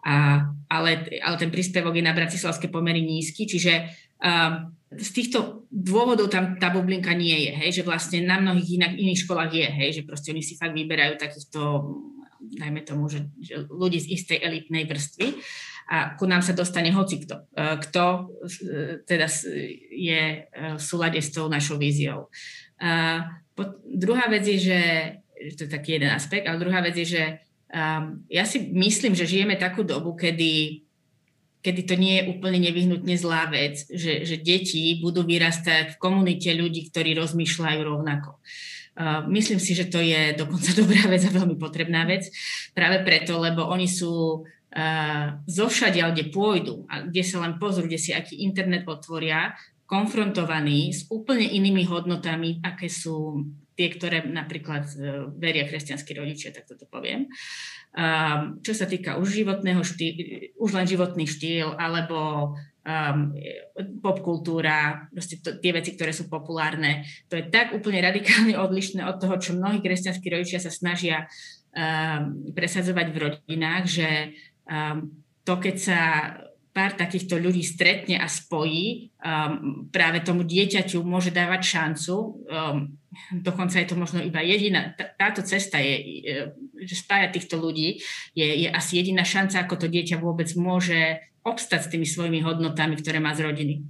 A, 0.03 0.47
ale, 0.71 1.07
ale 1.23 1.37
ten 1.39 1.51
príspevok 1.51 1.95
je 1.95 2.03
na 2.07 2.15
bratislavské 2.15 2.67
pomery 2.71 3.07
nízky, 3.07 3.47
čiže 3.47 3.87
uh, 4.19 4.67
z 4.93 5.11
týchto 5.15 5.65
dôvodov 5.73 6.29
tam 6.29 6.61
tá 6.61 6.69
bublinka 6.69 7.17
nie 7.17 7.49
je, 7.49 7.53
hej, 7.65 7.71
že 7.81 7.87
vlastne 7.87 8.21
na 8.29 8.37
mnohých 8.37 8.77
inak, 8.77 8.93
iných 8.93 9.23
školách 9.25 9.53
je, 9.55 9.69
hej, 9.73 9.91
že 10.01 10.03
proste 10.05 10.37
oni 10.37 10.45
si 10.45 10.59
fakt 10.61 10.77
vyberajú 10.77 11.17
takýchto, 11.17 11.61
dajme 12.43 12.83
tomu, 12.83 13.07
že, 13.07 13.31
ľudí 13.71 14.03
z 14.03 14.19
istej 14.19 14.39
elitnej 14.43 14.85
vrstvy 14.91 15.39
a 15.93 16.19
ku 16.19 16.27
nám 16.27 16.43
sa 16.43 16.55
dostane 16.55 16.91
hoci 16.91 17.23
kto, 17.23 17.47
uh, 17.55 17.77
kto 17.79 18.05
uh, 18.05 19.03
teda 19.07 19.31
je 19.95 20.23
uh, 20.43 20.77
v 20.79 20.83
súlade 20.83 21.19
s 21.23 21.31
tou 21.31 21.47
našou 21.47 21.79
víziou. 21.79 22.27
Po, 23.55 23.63
druhá 23.87 24.27
vec 24.27 24.43
je, 24.43 24.59
že 24.59 24.81
to 25.55 25.65
je 25.65 25.71
taký 25.71 26.03
jeden 26.03 26.11
aspekt, 26.11 26.51
ale 26.51 26.59
druhá 26.59 26.83
vec 26.83 26.99
je, 26.99 27.07
že 27.07 27.25
Um, 27.73 28.29
ja 28.29 28.45
si 28.45 28.69
myslím, 28.69 29.17
že 29.17 29.25
žijeme 29.25 29.57
takú 29.57 29.81
dobu, 29.81 30.13
kedy, 30.13 30.85
kedy 31.65 31.81
to 31.89 31.97
nie 31.97 32.21
je 32.21 32.29
úplne 32.29 32.61
nevyhnutne 32.61 33.17
zlá 33.17 33.49
vec, 33.49 33.89
že, 33.89 34.29
že 34.29 34.37
deti 34.45 35.01
budú 35.01 35.25
vyrastať 35.25 35.97
v 35.97 36.01
komunite 36.01 36.53
ľudí, 36.53 36.93
ktorí 36.93 37.17
rozmýšľajú 37.17 37.81
rovnako. 37.81 38.37
Uh, 38.37 38.82
myslím 39.29 39.61
si, 39.61 39.73
že 39.73 39.89
to 39.89 40.01
je 40.01 40.37
dokonca 40.37 40.71
dobrá 40.81 41.09
vec 41.09 41.23
a 41.25 41.33
veľmi 41.33 41.57
potrebná 41.57 42.05
vec, 42.05 42.29
práve 42.77 43.01
preto, 43.05 43.41
lebo 43.41 43.65
oni 43.69 43.89
sú 43.89 44.45
zovšadiaľ, 45.45 46.17
kde 46.17 46.33
pôjdu 46.33 46.89
a 46.89 47.05
kde 47.05 47.21
sa 47.21 47.45
len 47.45 47.61
pozrú, 47.61 47.85
kde 47.85 48.01
si 48.01 48.17
aký 48.17 48.41
internet 48.41 48.89
otvoria, 48.89 49.53
konfrontovaní 49.85 50.89
s 50.97 51.05
úplne 51.13 51.45
inými 51.45 51.85
hodnotami, 51.85 52.65
aké 52.65 52.89
sú 52.89 53.45
tie, 53.77 53.93
ktoré 53.93 54.25
napríklad 54.25 54.89
e, 54.97 54.97
veria 55.37 55.69
kresťanskí 55.69 56.17
rodičia, 56.17 56.53
tak 56.53 56.65
toto 56.69 56.89
poviem. 56.89 57.29
Čo 58.65 58.73
sa 58.73 58.89
týka 58.89 59.21
už 59.21 59.45
životného 59.45 59.85
štýl, 59.85 60.17
už 60.57 60.71
len 60.73 60.89
životný 60.89 61.29
štýl, 61.29 61.77
alebo 61.77 62.53
um, 62.83 63.33
popkultúra, 64.03 65.09
proste 65.15 65.39
to, 65.39 65.59
tie 65.59 65.73
veci, 65.75 65.95
ktoré 65.95 66.11
sú 66.11 66.27
populárne, 66.27 67.07
to 67.31 67.39
je 67.39 67.47
tak 67.49 67.75
úplne 67.75 68.03
radikálne 68.03 68.59
odlišné 68.67 69.07
od 69.07 69.17
toho, 69.23 69.39
čo 69.39 69.57
mnohí 69.57 69.79
kresťanskí 69.81 70.27
rodičia 70.29 70.59
sa 70.63 70.71
snažia 70.71 71.27
um, 71.75 72.53
presadzovať 72.53 73.07
v 73.11 73.21
rodinách, 73.21 73.85
že 73.87 74.09
um, 74.67 75.11
to, 75.43 75.55
keď 75.59 75.77
sa 75.79 76.01
pár 76.73 76.97
takýchto 76.97 77.37
ľudí 77.37 77.61
stretne 77.61 78.17
a 78.17 78.25
spojí, 78.25 79.13
um, 79.21 79.85
práve 79.93 80.25
tomu 80.25 80.41
dieťaťu 80.41 81.05
môže 81.05 81.29
dávať 81.29 81.61
šancu. 81.69 82.17
Um, 82.49 82.97
dokonca 83.45 83.77
je 83.77 83.89
to 83.93 83.97
možno 84.01 84.25
iba 84.25 84.41
jediná, 84.41 84.97
táto 84.97 85.45
cesta 85.45 85.77
je, 85.77 86.25
že 86.89 86.97
spája 86.97 87.29
týchto 87.29 87.61
ľudí, 87.61 88.01
je, 88.33 88.49
je 88.65 88.69
asi 88.73 89.05
jediná 89.05 89.21
šanca, 89.21 89.69
ako 89.69 89.85
to 89.85 89.87
dieťa 89.93 90.17
vôbec 90.17 90.49
môže 90.57 91.21
obstať 91.43 91.81
s 91.87 91.91
tými 91.91 92.07
svojimi 92.07 92.39
hodnotami, 92.43 92.95
ktoré 92.95 93.19
má 93.19 93.35
z 93.35 93.51
rodiny. 93.51 93.83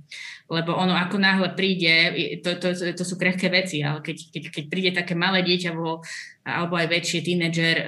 Lebo 0.48 0.72
ono 0.72 0.96
ako 0.96 1.16
náhle 1.20 1.52
príde, 1.52 1.92
to, 2.40 2.56
to, 2.56 2.72
to 2.72 3.04
sú 3.04 3.14
krehké 3.20 3.52
veci, 3.52 3.84
ale 3.84 4.00
keď, 4.00 4.16
keď, 4.32 4.42
keď 4.48 4.64
príde 4.68 4.90
také 4.96 5.12
malé 5.12 5.44
dieťa 5.44 5.70
vo, 5.76 6.00
alebo 6.44 6.80
aj 6.80 6.88
väčšie 6.88 7.20
tínedžer 7.20 7.76
um, 7.84 7.86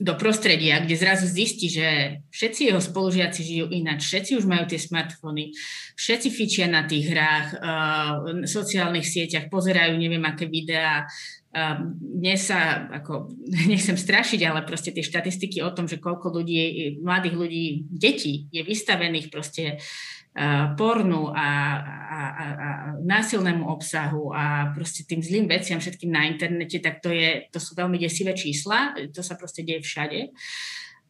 do 0.00 0.16
prostredia, 0.16 0.80
kde 0.80 0.96
zrazu 0.96 1.28
zistí, 1.28 1.68
že 1.68 2.18
všetci 2.32 2.72
jeho 2.72 2.80
spolužiaci 2.80 3.40
žijú 3.44 3.66
ináč, 3.68 4.08
všetci 4.08 4.32
už 4.38 4.48
majú 4.48 4.64
tie 4.64 4.80
smartfóny, 4.80 5.52
všetci 5.98 6.28
fičia 6.32 6.66
na 6.70 6.88
tých 6.88 7.10
hrách, 7.10 7.46
uh, 7.58 8.12
sociálnych 8.48 9.04
sieťach, 9.04 9.52
pozerajú 9.52 9.98
neviem 9.98 10.22
aké 10.24 10.48
videá. 10.48 11.04
Uh, 11.50 11.82
dnes 11.98 12.46
sa, 12.46 12.86
ako, 12.94 13.34
nechcem 13.70 13.98
strašiť, 13.98 14.40
ale 14.46 14.62
proste 14.62 14.94
tie 14.94 15.02
štatistiky 15.02 15.58
o 15.66 15.74
tom, 15.74 15.90
že 15.90 15.98
koľko 15.98 16.30
ľudí, 16.30 16.94
mladých 17.02 17.34
ľudí, 17.34 17.64
detí 17.90 18.46
je 18.54 18.62
vystavených 18.62 19.34
proste 19.34 19.74
uh, 19.74 20.78
pornu 20.78 21.34
a, 21.34 21.50
a, 21.82 22.20
a, 22.22 22.44
a 22.46 22.68
násilnému 23.02 23.66
obsahu 23.66 24.30
a 24.30 24.70
proste 24.70 25.02
tým 25.02 25.18
zlým 25.18 25.50
veciam 25.50 25.82
všetkým 25.82 26.14
na 26.14 26.22
internete, 26.30 26.78
tak 26.78 27.02
to, 27.02 27.10
je, 27.10 27.50
to 27.50 27.58
sú 27.58 27.74
veľmi 27.74 27.98
desivé 27.98 28.30
čísla, 28.38 28.94
to 29.10 29.26
sa 29.26 29.34
proste 29.34 29.66
deje 29.66 29.82
všade. 29.82 30.30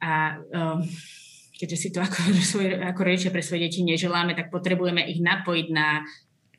A 0.00 0.40
um, 0.40 0.80
keďže 1.60 1.76
si 1.76 1.88
to 1.92 2.00
ako, 2.00 2.32
svoj, 2.56 2.80
ako 2.80 3.00
rodičia 3.04 3.28
pre 3.28 3.44
svoje 3.44 3.68
deti 3.68 3.84
neželáme, 3.84 4.32
tak 4.32 4.48
potrebujeme 4.48 5.04
ich 5.04 5.20
napojiť 5.20 5.66
na 5.68 6.08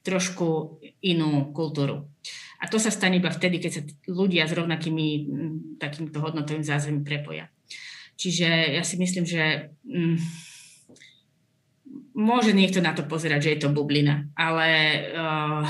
trošku 0.05 0.77
inú 1.01 1.49
kultúru. 1.53 2.05
A 2.61 2.69
to 2.69 2.77
sa 2.77 2.93
stane 2.93 3.17
iba 3.17 3.33
vtedy, 3.33 3.57
keď 3.57 3.71
sa 3.73 3.81
ľudia 4.05 4.45
s 4.45 4.53
rovnakými 4.53 5.07
takýmto 5.81 6.21
hodnotovým 6.21 6.61
zázemím 6.61 7.01
prepoja. 7.01 7.49
Čiže 8.21 8.77
ja 8.77 8.85
si 8.85 9.01
myslím, 9.01 9.25
že 9.25 9.73
mm, 9.81 10.17
môže 12.13 12.53
niekto 12.53 12.77
na 12.77 12.93
to 12.93 13.01
pozerať, 13.09 13.49
že 13.49 13.51
je 13.57 13.59
to 13.65 13.73
bublina, 13.73 14.29
ale 14.37 14.69
uh, 15.09 15.65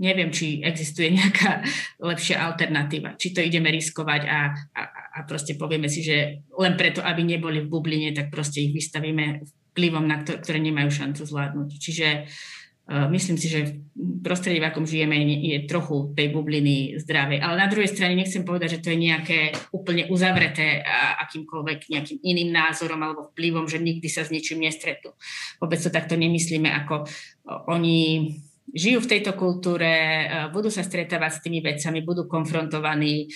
neviem, 0.00 0.32
či 0.32 0.64
existuje 0.64 1.12
nejaká 1.20 1.60
lepšia 2.00 2.40
alternatíva. 2.48 3.20
Či 3.20 3.36
to 3.36 3.44
ideme 3.44 3.68
riskovať 3.68 4.22
a, 4.24 4.56
a, 4.72 4.82
a 4.88 5.18
proste 5.28 5.60
povieme 5.60 5.92
si, 5.92 6.00
že 6.00 6.48
len 6.56 6.80
preto, 6.80 7.04
aby 7.04 7.28
neboli 7.28 7.60
v 7.60 7.68
bubline, 7.68 8.16
tak 8.16 8.32
proste 8.32 8.64
ich 8.64 8.72
vystavíme 8.72 9.44
vplyvom, 9.76 10.08
na 10.08 10.24
ktoré, 10.24 10.64
nemajú 10.64 10.88
šancu 10.88 11.28
zvládnuť. 11.28 11.68
Čiže 11.76 12.08
uh, 12.08 12.61
Myslím 12.92 13.40
si, 13.40 13.48
že 13.48 13.88
prostredie, 14.20 14.60
v 14.60 14.68
akom 14.68 14.84
žijeme, 14.84 15.16
je 15.24 15.64
trochu 15.64 16.12
tej 16.12 16.28
bubliny 16.28 17.00
zdravej. 17.00 17.40
Ale 17.40 17.56
na 17.56 17.68
druhej 17.72 17.88
strane 17.88 18.12
nechcem 18.12 18.44
povedať, 18.44 18.76
že 18.76 18.82
to 18.84 18.92
je 18.92 19.00
nejaké 19.00 19.38
úplne 19.72 20.12
uzavreté 20.12 20.84
akýmkoľvek 21.24 21.88
nejakým 21.88 22.18
iným 22.20 22.52
názorom 22.52 23.00
alebo 23.00 23.32
vplyvom, 23.32 23.64
že 23.64 23.80
nikdy 23.80 24.08
sa 24.12 24.28
s 24.28 24.30
ničím 24.30 24.60
nestretnú. 24.60 25.16
Vôbec 25.56 25.80
to 25.80 25.88
takto 25.88 26.20
nemyslíme, 26.20 26.68
ako 26.84 27.08
oni 27.72 28.28
žijú 28.72 29.04
v 29.04 29.10
tejto 29.16 29.40
kultúre, 29.40 29.90
budú 30.52 30.68
sa 30.68 30.84
stretávať 30.84 31.40
s 31.40 31.42
tými 31.44 31.64
vecami, 31.64 32.04
budú 32.04 32.28
konfrontovaní, 32.28 33.28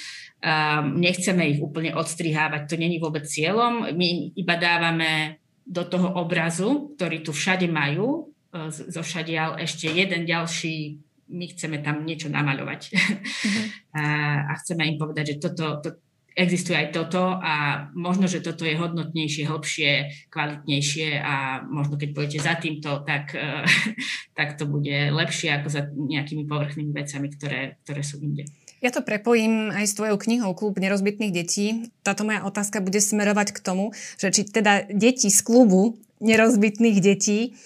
nechceme 0.97 1.49
ich 1.49 1.61
úplne 1.65 1.97
odstrihávať, 1.97 2.69
to 2.69 2.77
není 2.77 3.01
vôbec 3.01 3.25
cieľom, 3.25 3.89
my 3.97 4.09
iba 4.37 4.55
dávame 4.61 5.41
do 5.67 5.83
toho 5.89 6.15
obrazu, 6.23 6.95
ktorý 6.95 7.27
tu 7.27 7.35
všade 7.35 7.67
majú, 7.67 8.36
zo 8.71 9.03
všadiaľ 9.03 9.61
ešte 9.61 9.91
jeden 9.91 10.25
ďalší, 10.25 11.03
my 11.27 11.45
chceme 11.51 11.83
tam 11.83 12.07
niečo 12.07 12.31
namaľovať. 12.31 12.81
Mm-hmm. 12.93 13.67
a, 13.99 14.03
a 14.47 14.53
chceme 14.63 14.87
im 14.87 14.97
povedať, 14.97 15.35
že 15.35 15.37
toto, 15.43 15.83
to, 15.83 15.89
existuje 16.37 16.77
aj 16.77 16.93
toto 16.93 17.41
a 17.41 17.89
možno, 17.97 18.29
že 18.29 18.45
toto 18.45 18.69
je 18.69 18.77
hodnotnejšie, 18.77 19.49
hlbšie, 19.49 19.91
kvalitnejšie 20.29 21.17
a 21.17 21.65
možno 21.65 21.97
keď 21.97 22.09
pôjdete 22.13 22.41
za 22.45 22.55
týmto, 22.61 23.01
tak, 23.09 23.33
e, 23.33 23.65
tak 24.39 24.61
to 24.61 24.69
bude 24.69 25.11
lepšie 25.17 25.57
ako 25.57 25.69
za 25.73 25.89
nejakými 25.89 26.45
povrchnými 26.45 26.93
vecami, 26.93 27.27
ktoré, 27.33 27.81
ktoré 27.83 28.03
sú 28.05 28.21
inde. 28.21 28.45
Ja 28.85 28.93
to 28.93 29.01
prepojím 29.01 29.73
aj 29.73 29.89
s 29.89 29.97
tvojou 29.97 30.21
knihou 30.21 30.53
Klub 30.53 30.77
nerozbitných 30.77 31.33
detí. 31.33 31.89
Táto 32.05 32.29
moja 32.29 32.45
otázka 32.45 32.85
bude 32.85 33.01
smerovať 33.01 33.57
k 33.57 33.59
tomu, 33.65 33.97
že 34.21 34.29
či 34.29 34.45
teda 34.45 34.85
deti 34.93 35.33
z 35.33 35.41
klubu 35.41 35.97
nerozbitných 36.21 37.01
detí 37.01 37.57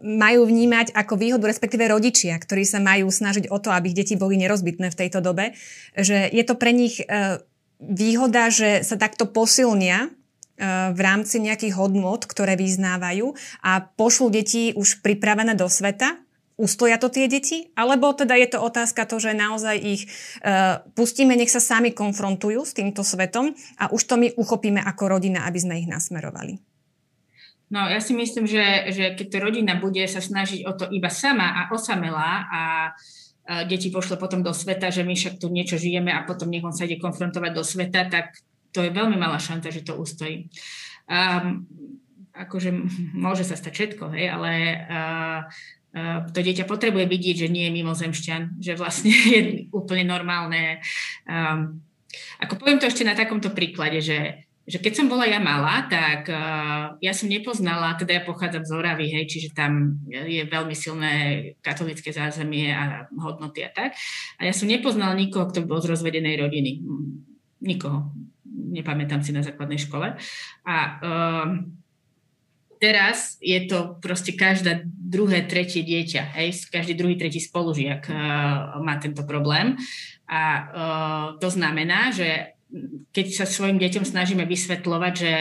majú 0.00 0.40
vnímať 0.44 0.92
ako 0.92 1.16
výhodu, 1.16 1.48
respektíve 1.48 1.88
rodičia, 1.88 2.36
ktorí 2.36 2.66
sa 2.68 2.76
majú 2.76 3.08
snažiť 3.08 3.48
o 3.48 3.56
to, 3.56 3.72
aby 3.72 3.88
ich 3.88 3.98
deti 3.98 4.14
boli 4.18 4.36
nerozbitné 4.36 4.92
v 4.92 4.98
tejto 5.00 5.24
dobe, 5.24 5.56
že 5.96 6.28
je 6.28 6.44
to 6.44 6.60
pre 6.60 6.76
nich 6.76 7.00
uh, 7.00 7.40
výhoda, 7.80 8.52
že 8.52 8.84
sa 8.84 9.00
takto 9.00 9.24
posilnia 9.24 10.06
e, 10.06 10.08
v 10.92 11.00
rámci 11.00 11.40
nejakých 11.40 11.74
hodnot, 11.80 12.28
ktoré 12.28 12.54
vyznávajú 12.54 13.32
a 13.64 13.80
pošlú 13.80 14.28
deti 14.28 14.76
už 14.76 15.00
pripravené 15.00 15.56
do 15.56 15.66
sveta? 15.66 16.20
Ustoja 16.60 17.00
to 17.00 17.08
tie 17.08 17.24
deti? 17.24 17.72
Alebo 17.72 18.12
teda 18.12 18.36
je 18.36 18.52
to 18.52 18.60
otázka 18.60 19.08
to, 19.08 19.16
že 19.16 19.32
naozaj 19.32 19.80
ich 19.80 20.04
uh, 20.44 20.84
pustíme, 20.92 21.32
nech 21.32 21.48
sa 21.48 21.56
sami 21.56 21.96
konfrontujú 21.96 22.68
s 22.68 22.76
týmto 22.76 23.00
svetom 23.00 23.56
a 23.80 23.88
už 23.88 24.04
to 24.04 24.20
my 24.20 24.28
uchopíme 24.36 24.76
ako 24.84 25.16
rodina, 25.16 25.48
aby 25.48 25.56
sme 25.56 25.80
ich 25.80 25.88
nasmerovali? 25.88 26.60
No, 27.70 27.86
ja 27.86 28.02
si 28.02 28.10
myslím, 28.18 28.50
že, 28.50 28.90
že 28.90 29.04
keď 29.14 29.26
to 29.30 29.38
rodina 29.38 29.78
bude 29.78 30.02
sa 30.10 30.18
snažiť 30.18 30.66
o 30.66 30.74
to 30.74 30.90
iba 30.90 31.06
sama 31.06 31.54
a 31.54 31.70
osamelá 31.70 32.50
a 32.50 32.62
uh, 32.90 33.62
deti 33.62 33.94
pošle 33.94 34.18
potom 34.18 34.42
do 34.42 34.50
sveta, 34.50 34.90
že 34.90 35.06
my 35.06 35.14
však 35.14 35.38
tu 35.38 35.46
niečo 35.54 35.78
žijeme 35.78 36.10
a 36.10 36.26
potom 36.26 36.50
nech 36.50 36.66
on 36.66 36.74
sa 36.74 36.82
ide 36.82 36.98
konfrontovať 36.98 37.52
do 37.54 37.62
sveta, 37.62 38.10
tak 38.10 38.42
to 38.74 38.82
je 38.82 38.90
veľmi 38.90 39.14
malá 39.14 39.38
šanca, 39.38 39.70
že 39.70 39.86
to 39.86 39.94
ustojí. 39.94 40.50
Um, 41.06 41.66
akože 42.34 42.74
môže 43.14 43.46
sa 43.46 43.54
stať 43.54 43.72
všetko, 43.74 44.18
hej, 44.18 44.26
ale 44.34 44.50
uh, 44.90 45.40
uh, 45.94 46.18
to 46.30 46.42
dieťa 46.42 46.66
potrebuje 46.66 47.06
vidieť, 47.06 47.46
že 47.46 47.52
nie 47.54 47.70
je 47.70 47.76
mimozemšťan, 47.78 48.58
že 48.58 48.74
vlastne 48.74 49.14
je 49.34 49.40
úplne 49.70 50.10
normálne. 50.10 50.82
Um, 51.22 51.86
ako 52.42 52.58
poviem 52.58 52.82
to 52.82 52.90
ešte 52.90 53.06
na 53.06 53.14
takomto 53.14 53.54
príklade, 53.54 54.02
že 54.02 54.49
že 54.68 54.78
keď 54.78 54.92
som 54.92 55.06
bola 55.08 55.24
ja 55.26 55.40
malá, 55.40 55.88
tak 55.88 56.28
uh, 56.28 56.94
ja 57.00 57.12
som 57.16 57.26
nepoznala, 57.26 57.96
teda 57.96 58.20
ja 58.20 58.22
pochádzam 58.22 58.62
z 58.62 58.72
Oravy, 58.76 59.06
hej, 59.10 59.24
čiže 59.26 59.56
tam 59.56 59.98
je 60.06 60.44
veľmi 60.46 60.76
silné 60.76 61.12
katolické 61.64 62.12
zázemie 62.12 62.70
a 62.70 63.08
hodnoty 63.18 63.64
a 63.66 63.70
tak. 63.72 63.96
A 64.38 64.46
ja 64.46 64.52
som 64.52 64.70
nepoznala 64.70 65.16
nikoho, 65.16 65.48
kto 65.48 65.66
bol 65.66 65.82
z 65.82 65.90
rozvedenej 65.90 66.38
rodiny. 66.38 66.86
Nikoho. 67.64 68.12
Nepamätám 68.46 69.24
si 69.24 69.34
na 69.34 69.42
základnej 69.42 69.80
škole. 69.80 70.14
A 70.68 70.76
uh, 71.02 71.48
teraz 72.76 73.40
je 73.40 73.64
to 73.64 73.96
proste 73.98 74.36
každá 74.36 74.84
druhé, 74.86 75.48
tretie 75.48 75.82
dieťa, 75.82 76.36
hej, 76.38 76.68
každý 76.70 76.94
druhý, 76.94 77.18
tretí 77.18 77.40
spolužiak 77.42 78.06
uh, 78.06 78.78
má 78.84 79.00
tento 79.00 79.24
problém. 79.24 79.74
A 80.30 80.42
uh, 80.44 81.26
to 81.42 81.50
znamená, 81.50 82.14
že 82.14 82.59
keď 83.10 83.26
sa 83.34 83.46
svojim 83.46 83.78
deťom 83.78 84.04
snažíme 84.06 84.46
vysvetľovať, 84.46 85.14
že 85.14 85.32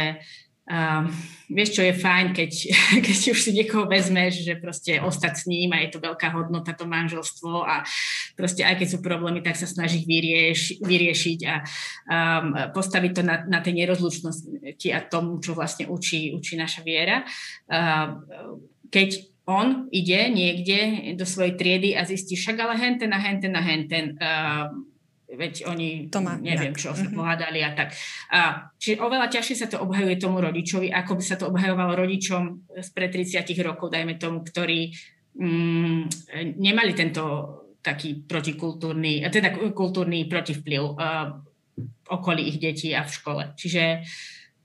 uh, 0.70 1.04
vieš, 1.50 1.78
čo 1.78 1.82
je 1.82 1.94
fajn, 1.98 2.26
keď, 2.34 2.52
keď 3.06 3.18
už 3.34 3.40
si 3.42 3.52
niekoho 3.54 3.90
vezmeš, 3.90 4.46
že 4.46 4.62
proste 4.62 5.02
ostať 5.02 5.34
s 5.34 5.44
ním 5.50 5.74
a 5.74 5.82
je 5.82 5.90
to 5.94 6.00
veľká 6.00 6.30
hodnota, 6.30 6.78
to 6.78 6.86
manželstvo 6.86 7.66
a 7.66 7.82
proste 8.38 8.62
aj 8.62 8.78
keď 8.78 8.88
sú 8.88 9.00
problémy, 9.02 9.42
tak 9.42 9.58
sa 9.58 9.66
snaží 9.66 10.06
vyrieš, 10.06 10.80
vyriešiť 10.86 11.40
a 11.50 11.56
um, 11.60 12.46
postaviť 12.72 13.12
to 13.12 13.22
na, 13.26 13.36
na 13.50 13.60
tej 13.60 13.82
nerozlučnosti 13.82 14.90
a 14.94 15.00
tomu, 15.10 15.42
čo 15.42 15.58
vlastne 15.58 15.90
učí, 15.90 16.32
učí 16.32 16.54
naša 16.56 16.86
viera. 16.86 17.26
Uh, 17.66 18.22
keď 18.94 19.26
on 19.50 19.90
ide 19.90 20.30
niekde 20.30 21.14
do 21.18 21.26
svojej 21.26 21.58
triedy 21.58 21.98
a 21.98 22.06
zistí, 22.06 22.38
však 22.38 22.58
ale 22.62 22.78
henten 22.78 23.10
a 23.10 23.18
henten 23.18 23.54
a 23.58 23.62
henten. 23.66 24.06
Uh, 24.22 24.70
veď 25.30 25.70
oni 25.70 26.10
to 26.10 26.26
má 26.26 26.42
neviem 26.42 26.74
inak. 26.74 26.82
čo 26.82 26.94
sa 26.98 27.06
mm-hmm. 27.06 27.18
pohádali 27.18 27.60
a 27.62 27.70
tak. 27.78 27.94
A, 28.34 28.40
čiže 28.82 29.02
oveľa 29.02 29.30
ťažšie 29.30 29.56
sa 29.56 29.68
to 29.70 29.78
obhajuje 29.82 30.18
tomu 30.18 30.42
rodičovi, 30.42 30.90
ako 30.90 31.12
by 31.18 31.24
sa 31.24 31.36
to 31.38 31.54
obhajovalo 31.54 31.94
rodičom 31.94 32.70
spred 32.82 33.14
30 33.14 33.46
rokov, 33.62 33.94
dajme 33.94 34.18
tomu, 34.18 34.42
ktorí 34.42 34.90
mm, 35.38 36.02
nemali 36.58 36.92
tento 36.98 37.24
taký 37.80 38.26
protikultúrny, 38.28 39.24
teda 39.32 39.56
kultúrny 39.72 40.28
protivplyv 40.28 40.82
uh, 40.84 41.32
okolí 42.12 42.52
ich 42.52 42.60
detí 42.60 42.92
a 42.92 43.08
v 43.08 43.14
škole. 43.14 43.44
Čiže 43.56 44.04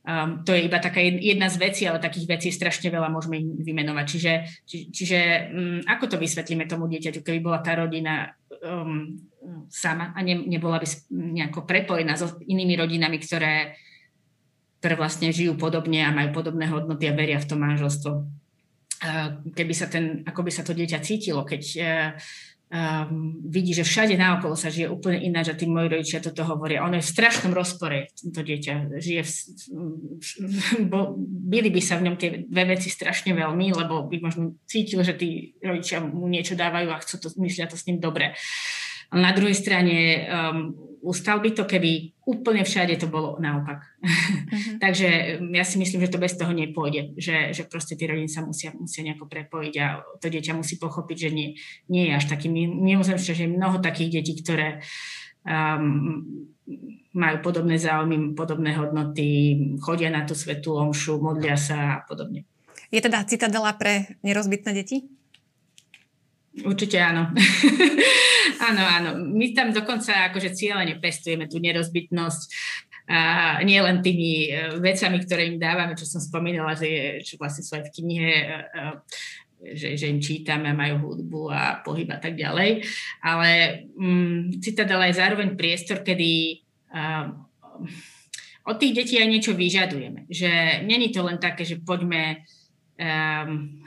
um, 0.02 0.42
to 0.42 0.50
je 0.50 0.66
iba 0.66 0.82
taká 0.82 0.98
jedna 0.98 1.46
z 1.46 1.56
vecí, 1.62 1.82
ale 1.86 2.02
takých 2.02 2.26
vecí 2.26 2.48
strašne 2.50 2.90
veľa 2.90 3.12
môžeme 3.12 3.38
vymenovať. 3.62 4.06
Čiže, 4.08 4.32
či, 4.66 4.78
čiže 4.90 5.18
um, 5.52 5.78
ako 5.86 6.04
to 6.10 6.16
vysvetlíme 6.18 6.66
tomu 6.66 6.90
dieťaťu, 6.90 7.22
keby 7.22 7.38
bola 7.38 7.62
tá 7.62 7.78
rodina 7.78 8.34
um, 8.64 9.14
sama 9.68 10.12
a 10.16 10.22
ne, 10.22 10.34
nebola 10.46 10.80
by 10.80 10.86
nejako 11.10 11.64
prepojená 11.64 12.16
so 12.16 12.38
inými 12.44 12.76
rodinami, 12.78 13.18
ktoré, 13.20 13.76
ktoré 14.80 14.94
vlastne 15.00 15.32
žijú 15.32 15.56
podobne 15.56 16.04
a 16.04 16.14
majú 16.14 16.44
podobné 16.44 16.68
hodnoty 16.68 17.08
a 17.08 17.16
veria 17.16 17.40
v 17.40 17.48
to 17.48 17.56
manželstvo. 17.56 18.10
Keby 19.52 19.74
sa 19.76 19.88
ten, 19.88 20.24
ako 20.24 20.40
by 20.44 20.52
sa 20.52 20.64
to 20.64 20.72
dieťa 20.72 21.04
cítilo, 21.04 21.44
keď 21.44 21.62
um, 22.72 23.36
vidí, 23.52 23.76
že 23.76 23.84
všade 23.84 24.16
naokolo 24.16 24.56
sa 24.56 24.72
žije 24.72 24.88
úplne 24.88 25.20
ináč 25.20 25.52
a 25.52 25.58
tí 25.58 25.68
moji 25.68 25.92
rodičia 25.92 26.24
toto 26.24 26.40
hovoria. 26.48 26.84
Ono 26.88 26.96
je 26.96 27.04
v 27.04 27.12
strašnom 27.12 27.52
rozpore, 27.52 28.08
to 28.16 28.40
dieťa 28.40 28.96
žije 28.96 29.22
v, 29.24 29.30
bo, 30.88 31.20
byli 31.52 31.68
by 31.68 31.80
sa 31.84 32.00
v 32.00 32.04
ňom 32.08 32.16
tie 32.16 32.48
dve 32.48 32.64
veci 32.76 32.88
strašne 32.88 33.36
veľmi, 33.36 33.76
lebo 33.76 34.08
by 34.08 34.16
možno 34.24 34.56
cítil, 34.64 35.04
že 35.04 35.16
tí 35.20 35.52
rodičia 35.60 36.00
mu 36.00 36.24
niečo 36.24 36.56
dávajú 36.56 36.88
a 36.88 37.02
chcú 37.04 37.14
to, 37.20 37.28
myslia 37.44 37.68
to 37.68 37.76
s 37.76 37.84
ním 37.84 38.00
dobre. 38.00 38.32
Uh, 38.32 38.83
na 39.12 39.36
druhej 39.36 39.52
strane 39.52 40.24
um, 40.24 40.72
ustal 41.04 41.44
by 41.44 41.52
to, 41.52 41.68
keby 41.68 42.16
úplne 42.24 42.64
všade 42.64 42.96
to 42.96 43.12
bolo 43.12 43.36
naopak. 43.36 43.84
Uh-huh. 44.00 44.80
Takže 44.84 45.38
um, 45.44 45.52
ja 45.52 45.64
si 45.64 45.76
myslím, 45.76 46.00
že 46.08 46.12
to 46.12 46.22
bez 46.22 46.32
toho 46.40 46.50
nepôjde, 46.56 47.12
že, 47.20 47.52
že 47.52 47.68
proste 47.68 47.94
tí 48.00 48.08
rodiny 48.08 48.32
sa 48.32 48.40
musia, 48.40 48.72
musia 48.72 49.04
nejako 49.04 49.28
prepojiť 49.28 49.74
a 49.84 49.86
to 50.16 50.32
dieťa 50.32 50.56
musí 50.56 50.80
pochopiť, 50.80 51.16
že 51.28 51.30
nie, 51.30 51.48
nie 51.92 52.08
je 52.08 52.12
až 52.16 52.24
taký 52.32 52.48
mimozemšťan, 52.48 53.36
že 53.36 53.44
je 53.44 53.56
mnoho 53.56 53.84
takých 53.84 54.20
detí, 54.20 54.40
ktoré 54.40 54.80
um, 55.44 56.48
majú 57.14 57.36
podobné 57.44 57.76
záujmy, 57.76 58.32
podobné 58.32 58.72
hodnoty, 58.74 59.54
chodia 59.78 60.08
na 60.08 60.24
tú 60.24 60.32
svetú 60.32 60.74
omšu, 60.80 61.20
modlia 61.20 61.54
sa 61.54 62.00
a 62.00 62.02
podobne. 62.08 62.48
Je 62.88 63.02
teda 63.04 63.22
citadela 63.28 63.74
pre 63.76 64.18
nerozbitné 64.24 64.70
deti? 64.72 65.04
Určite 66.62 67.02
áno. 67.02 67.30
áno, 68.70 68.82
áno. 68.82 69.10
My 69.18 69.52
tam 69.56 69.72
dokonca 69.72 70.30
akože 70.30 70.56
cieľene 70.56 71.00
pestujeme 71.00 71.48
tú 71.48 71.60
nerozbitnosť 71.60 72.42
a 73.04 73.60
nie 73.60 73.76
len 73.84 74.00
tými 74.00 74.48
e, 74.48 74.80
vecami, 74.80 75.20
ktoré 75.20 75.52
im 75.52 75.60
dávame, 75.60 75.92
čo 75.92 76.08
som 76.08 76.24
spomínala, 76.24 76.72
že 76.72 76.88
je, 76.88 77.04
čo 77.20 77.34
vlastne 77.36 77.60
sú 77.60 77.76
aj 77.76 77.84
v 77.92 77.94
knihe, 78.00 78.32
e, 78.32 78.56
e, 78.56 78.82
že, 79.76 79.88
že 80.00 80.08
im 80.08 80.24
čítame, 80.24 80.72
majú 80.72 81.12
hudbu 81.12 81.42
a 81.52 81.84
pohyb 81.84 82.08
a 82.08 82.20
tak 82.20 82.36
ďalej. 82.36 82.80
Ale 83.20 83.50
um, 83.96 84.48
Citadela 84.60 85.08
je 85.08 85.20
zároveň 85.20 85.56
priestor, 85.56 86.00
kedy 86.00 86.64
um, 86.92 87.44
od 88.64 88.76
tých 88.80 88.92
detí 88.92 89.14
aj 89.20 89.28
niečo 89.28 89.52
vyžadujeme. 89.52 90.28
Že 90.28 90.84
není 90.88 91.12
to 91.12 91.24
len 91.24 91.36
také, 91.40 91.64
že 91.64 91.80
poďme 91.80 92.44
um, 92.96 93.84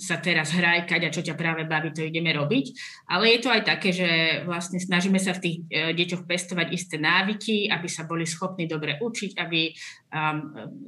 sa 0.00 0.16
teraz 0.16 0.56
hrajkať 0.56 1.00
a 1.04 1.12
čo 1.12 1.20
ťa 1.20 1.36
práve 1.36 1.68
baví, 1.68 1.92
to 1.92 2.00
ideme 2.00 2.32
robiť. 2.32 2.66
Ale 3.12 3.28
je 3.28 3.38
to 3.44 3.48
aj 3.52 3.62
také, 3.68 3.92
že 3.92 4.08
vlastne 4.48 4.80
snažíme 4.80 5.20
sa 5.20 5.36
v 5.36 5.42
tých 5.44 5.56
e, 5.68 5.92
deťoch 5.92 6.24
pestovať 6.24 6.72
isté 6.72 6.96
návyky, 6.96 7.68
aby 7.68 7.88
sa 7.88 8.08
boli 8.08 8.24
schopní 8.24 8.64
dobre 8.64 8.96
učiť, 8.96 9.36
aby 9.36 9.72
um, 10.12 10.36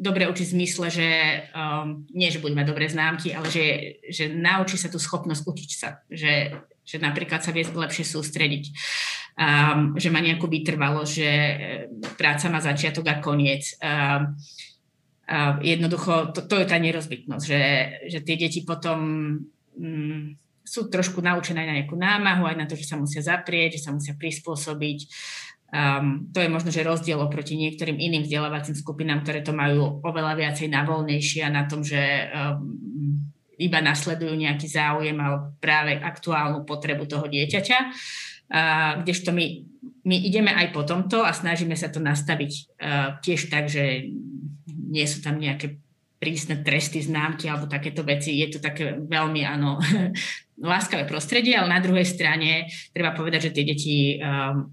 dobre 0.01 0.25
učiť 0.25 0.47
v 0.49 0.55
zmysle, 0.57 0.87
že 0.89 1.09
um, 1.53 2.09
nie, 2.17 2.33
že 2.33 2.41
budú 2.41 2.57
dobré 2.65 2.89
známky, 2.89 3.37
ale 3.37 3.53
že, 3.53 3.99
že 4.09 4.33
naučí 4.33 4.81
sa 4.81 4.89
tú 4.89 4.97
schopnosť 4.97 5.43
učiť 5.45 5.71
sa. 5.77 6.01
Že, 6.09 6.65
že 6.85 6.97
napríklad 6.97 7.45
sa 7.45 7.53
vie 7.53 7.65
lepšie 7.69 8.09
sústrediť. 8.09 8.65
Um, 9.35 9.99
že 9.99 10.15
má 10.15 10.23
nejakú 10.23 10.47
vytrvalosť, 10.47 11.11
že 11.11 11.31
e, 11.31 11.55
práca 12.15 12.47
má 12.49 12.63
začiatok 12.63 13.05
a 13.11 13.19
koniec. 13.19 13.75
Um, 13.83 14.39
a 15.25 15.57
jednoducho, 15.65 16.37
to, 16.37 16.45
to 16.45 16.61
je 16.61 16.67
tá 16.69 16.77
nerozbytnosť, 16.77 17.45
že, 17.49 17.63
že 18.13 18.19
tie 18.21 18.37
deti 18.37 18.61
potom 18.61 19.01
mm, 19.73 20.37
sú 20.65 20.93
trošku 20.93 21.25
naučené 21.25 21.65
aj 21.65 21.69
na 21.69 21.77
nejakú 21.81 21.97
námahu, 21.97 22.45
aj 22.45 22.57
na 22.61 22.67
to, 22.69 22.77
že 22.77 22.89
sa 22.89 23.01
musia 23.01 23.25
zaprieť, 23.25 23.81
že 23.81 23.89
sa 23.89 23.91
musia 23.93 24.17
prispôsobiť. 24.17 24.99
Um, 25.75 26.29
to 26.33 26.45
je 26.45 26.53
možno, 26.53 26.69
že 26.69 26.85
rozdiel 26.85 27.21
oproti 27.21 27.57
niektorým 27.57 27.97
iným 27.97 28.25
vzdelávacím 28.25 28.77
skupinám, 28.77 29.25
ktoré 29.25 29.41
to 29.41 29.57
majú 29.57 30.01
oveľa 30.05 30.37
viacej 30.37 30.69
na 30.69 30.85
voľnejšie 30.85 31.41
a 31.45 31.53
na 31.53 31.65
tom, 31.69 31.81
že 31.81 32.01
um, 32.01 33.29
iba 33.57 33.81
nasledujú 33.81 34.33
nejaký 34.37 34.69
záujem 34.69 35.17
alebo 35.17 35.57
práve 35.57 35.97
aktuálnu 35.97 36.69
potrebu 36.69 37.09
toho 37.09 37.27
dieťaťa. 37.29 37.79
Uh, 38.45 39.03
kdežto 39.03 39.33
my, 39.33 39.45
my 40.05 40.17
ideme 40.21 40.53
aj 40.53 40.69
po 40.77 40.85
tomto 40.85 41.25
a 41.25 41.33
snažíme 41.33 41.75
sa 41.75 41.89
to 41.89 41.99
nastaviť 41.99 42.53
uh, 42.77 43.19
tiež 43.25 43.49
tak, 43.49 43.73
že 43.73 44.15
nie 44.91 45.07
sú 45.09 45.25
tam 45.25 45.41
nejaké 45.41 45.81
prísne 46.25 46.65
tresty, 46.65 47.05
známky 47.05 47.51
alebo 47.53 47.69
takéto 47.69 48.01
veci. 48.01 48.41
Je 48.41 48.49
to 48.49 48.59
také 48.63 48.97
veľmi, 48.97 49.45
áno, 49.45 49.77
láskavé 50.73 51.05
prostredie, 51.05 51.53
ale 51.59 51.69
na 51.69 51.85
druhej 51.85 52.07
strane 52.09 52.71
treba 52.95 53.13
povedať, 53.13 53.51
že 53.51 53.55
tie 53.55 53.65
deti 53.69 53.97
um, 54.17 54.73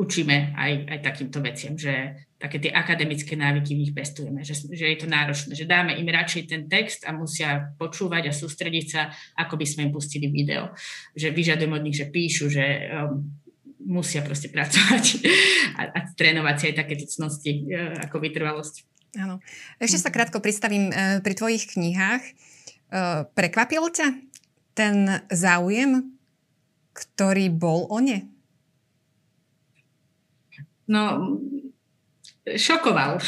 učíme 0.00 0.56
aj, 0.56 0.72
aj 0.90 0.98
takýmto 1.04 1.38
veciam, 1.44 1.76
že 1.76 2.26
také 2.40 2.56
tie 2.56 2.72
akademické 2.72 3.36
návyky 3.36 3.76
v 3.76 3.80
nich 3.84 3.92
pestujeme, 3.92 4.40
že, 4.40 4.56
že 4.56 4.96
je 4.96 4.98
to 4.98 5.04
náročné, 5.04 5.52
že 5.52 5.68
dáme 5.68 5.92
im 5.92 6.08
radšej 6.08 6.42
ten 6.48 6.62
text 6.72 7.04
a 7.04 7.12
musia 7.12 7.76
počúvať 7.76 8.32
a 8.32 8.36
sústrediť 8.36 8.86
sa, 8.88 9.12
ako 9.36 9.60
by 9.60 9.66
sme 9.68 9.80
im 9.86 9.92
pustili 9.92 10.32
video. 10.32 10.72
Že 11.12 11.36
vyžadujeme 11.36 11.76
od 11.76 11.84
nich, 11.84 12.00
že 12.00 12.08
píšu, 12.08 12.48
že 12.48 12.64
um, 12.88 13.28
musia 13.84 14.24
proste 14.24 14.48
pracovať 14.48 15.04
a, 15.78 15.82
a 15.92 15.98
trénovať 16.16 16.56
si 16.56 16.64
aj 16.72 16.74
takéto 16.80 17.04
cnosti 17.04 17.52
uh, 17.68 18.08
ako 18.08 18.16
vytrvalosť. 18.24 18.89
Áno. 19.18 19.42
Ešte 19.82 19.98
sa 19.98 20.14
krátko 20.14 20.38
pristavím 20.38 20.90
uh, 20.90 21.18
pri 21.24 21.34
tvojich 21.34 21.66
knihách. 21.74 22.22
Uh, 22.90 23.26
prekvapilo 23.34 23.90
ťa 23.90 24.14
ten 24.74 25.26
záujem, 25.30 26.14
ktorý 26.94 27.50
bol 27.50 27.90
o 27.90 27.98
ne? 27.98 28.30
No, 30.90 31.38
šokoval. 32.46 33.22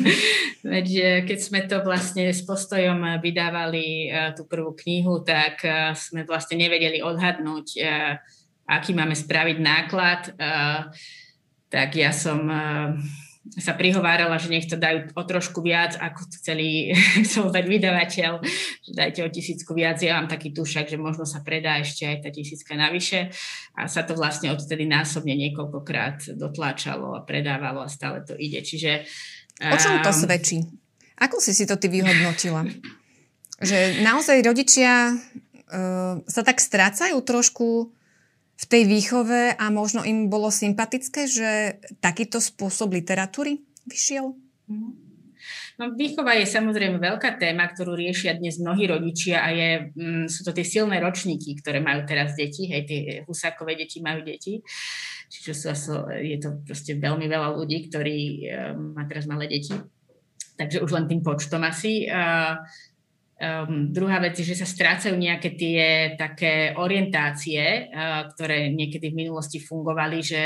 Veď 0.72 0.88
e, 0.92 1.06
keď 1.24 1.38
sme 1.40 1.60
to 1.66 1.82
vlastne 1.82 2.30
s 2.30 2.44
postojom 2.44 3.18
vydávali 3.18 4.06
e, 4.06 4.36
tú 4.36 4.44
prvú 4.44 4.76
knihu, 4.76 5.24
tak 5.24 5.64
e, 5.64 5.96
sme 5.96 6.22
vlastne 6.28 6.60
nevedeli 6.60 7.00
odhadnúť, 7.00 7.80
aký 8.70 8.94
máme 8.94 9.16
spraviť 9.18 9.56
náklad. 9.58 10.22
Tak 11.70 11.90
ja 11.98 12.14
som 12.14 12.46
sa 13.58 13.74
prihovárala, 13.74 14.38
že 14.38 14.52
nech 14.52 14.70
to 14.70 14.78
dajú 14.78 15.10
o 15.18 15.22
trošku 15.26 15.58
viac, 15.58 15.98
ako 15.98 16.30
chceli, 16.38 16.94
chcel 17.26 17.50
dať 17.50 17.64
vydavateľ, 17.66 18.32
že 18.86 18.92
dajte 18.94 19.20
o 19.26 19.32
tisícku 19.32 19.74
viac. 19.74 19.98
Ja 19.98 20.22
mám 20.22 20.30
taký 20.30 20.54
tušak, 20.54 20.86
že 20.86 20.94
možno 20.94 21.26
sa 21.26 21.42
predá 21.42 21.82
ešte 21.82 22.06
aj 22.06 22.16
tá 22.22 22.30
tisícka 22.30 22.78
navyše 22.78 23.34
a 23.74 23.90
sa 23.90 24.06
to 24.06 24.14
vlastne 24.14 24.54
odtedy 24.54 24.86
násobne 24.86 25.34
niekoľkokrát 25.34 26.38
dotláčalo 26.38 27.18
a 27.18 27.26
predávalo 27.26 27.82
a 27.82 27.90
stále 27.90 28.22
to 28.22 28.38
ide. 28.38 28.62
Čiže... 28.62 29.02
O 29.58 29.76
čom 29.76 29.98
to 30.00 30.14
svedčí? 30.14 30.62
Ako 31.20 31.42
si 31.42 31.52
si 31.52 31.66
to 31.66 31.74
ty 31.74 31.90
vyhodnotila? 31.90 32.64
Že 33.60 34.00
naozaj 34.00 34.40
rodičia 34.40 35.12
uh, 35.12 36.16
sa 36.24 36.40
tak 36.40 36.64
strácajú 36.64 37.20
trošku 37.20 37.92
v 38.60 38.64
tej 38.68 38.82
výchove 38.84 39.56
a 39.56 39.64
možno 39.72 40.04
im 40.04 40.28
bolo 40.28 40.52
sympatické, 40.52 41.24
že 41.24 41.80
takýto 42.04 42.44
spôsob 42.44 42.92
literatúry 42.92 43.64
vyšiel? 43.88 44.36
No, 45.80 45.96
výchova 45.96 46.36
je 46.36 46.44
samozrejme 46.44 47.00
veľká 47.00 47.40
téma, 47.40 47.64
ktorú 47.72 47.96
riešia 47.96 48.36
dnes 48.36 48.60
mnohí 48.60 48.84
rodičia 48.84 49.40
a 49.40 49.48
je, 49.48 49.70
mm, 49.96 50.28
sú 50.28 50.44
to 50.44 50.52
tie 50.52 50.60
silné 50.60 51.00
ročníky, 51.00 51.56
ktoré 51.56 51.80
majú 51.80 52.04
teraz 52.04 52.36
deti, 52.36 52.68
hej, 52.68 52.84
tie 52.84 53.00
husákové 53.24 53.80
deti 53.80 54.04
majú 54.04 54.20
deti. 54.20 54.60
Čiže 55.32 55.72
sú, 55.72 55.94
je 56.20 56.36
to 56.36 56.60
proste 56.60 57.00
veľmi 57.00 57.24
veľa 57.24 57.56
ľudí, 57.56 57.88
ktorí 57.88 58.18
um, 58.44 58.92
má 58.92 59.08
teraz 59.08 59.24
malé 59.24 59.48
deti. 59.48 59.72
Takže 60.60 60.84
už 60.84 60.90
len 60.92 61.08
tým 61.08 61.24
počtom 61.24 61.64
asi. 61.64 62.04
Uh, 62.10 62.60
Um, 63.40 63.88
druhá 63.88 64.20
vec 64.20 64.36
je, 64.36 64.52
že 64.52 64.60
sa 64.60 64.68
strácajú 64.68 65.16
nejaké 65.16 65.56
tie 65.56 66.12
také 66.20 66.76
orientácie, 66.76 67.88
uh, 67.88 68.28
ktoré 68.36 68.68
niekedy 68.68 69.08
v 69.08 69.24
minulosti 69.24 69.56
fungovali, 69.56 70.18
že 70.20 70.42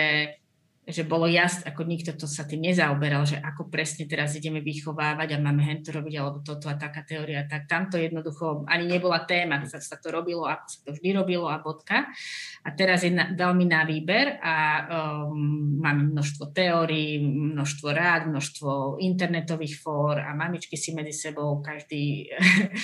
že 0.85 1.09
bolo 1.09 1.25
jasné, 1.25 1.73
ako 1.73 1.89
nikto 1.89 2.13
to 2.13 2.29
sa 2.29 2.45
tým 2.45 2.69
nezaoberal, 2.69 3.25
že 3.25 3.41
ako 3.41 3.73
presne 3.73 4.05
teraz 4.05 4.37
ideme 4.37 4.61
vychovávať 4.61 5.33
a 5.33 5.41
máme 5.41 5.65
hento 5.65 5.89
robiť, 5.89 6.15
alebo 6.21 6.45
toto 6.45 6.69
a 6.69 6.77
taká 6.77 7.01
teória, 7.09 7.49
tak 7.49 7.65
tamto 7.65 7.97
jednoducho 7.97 8.69
ani 8.69 8.93
nebola 8.93 9.25
téma, 9.25 9.65
sa, 9.65 9.81
sa 9.81 9.97
to 9.97 10.13
robilo, 10.13 10.45
ako 10.45 10.67
sa 10.69 10.79
to 10.85 10.91
vždy 10.93 11.09
robilo 11.17 11.49
a 11.49 11.57
bodka. 11.65 12.13
A 12.61 12.69
teraz 12.77 13.01
je 13.01 13.17
na, 13.17 13.33
veľmi 13.33 13.65
na 13.65 13.89
výber 13.89 14.37
a 14.45 14.57
um, 15.33 15.81
máme 15.81 16.13
množstvo 16.13 16.53
teórií, 16.53 17.17
množstvo 17.25 17.89
rád, 17.89 18.29
množstvo 18.29 19.01
internetových 19.01 19.81
fór 19.81 20.21
a 20.21 20.37
mamičky 20.37 20.77
si 20.77 20.93
medzi 20.93 21.17
sebou 21.17 21.65
každý, 21.65 22.29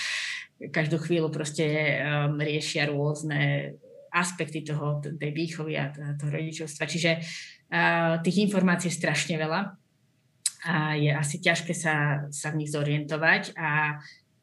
každú 0.77 0.97
chvíľu 1.05 1.29
proste 1.29 2.01
um, 2.01 2.41
riešia 2.41 2.89
rôzne 2.89 3.77
aspekty 4.11 4.65
toho, 4.65 4.99
tej 5.05 5.31
výchovy 5.37 5.79
a 5.79 5.93
toho 5.93 6.31
rodičovstva. 6.33 6.85
Čiže 6.89 7.11
tých 8.27 8.37
informácií 8.51 8.91
je 8.91 8.99
strašne 8.99 9.39
veľa. 9.39 9.79
A 10.61 10.93
je 10.99 11.09
asi 11.09 11.41
ťažké 11.41 11.73
sa, 11.73 12.27
sa 12.29 12.53
v 12.53 12.59
nich 12.61 12.71
zorientovať. 12.75 13.57
A 13.57 13.97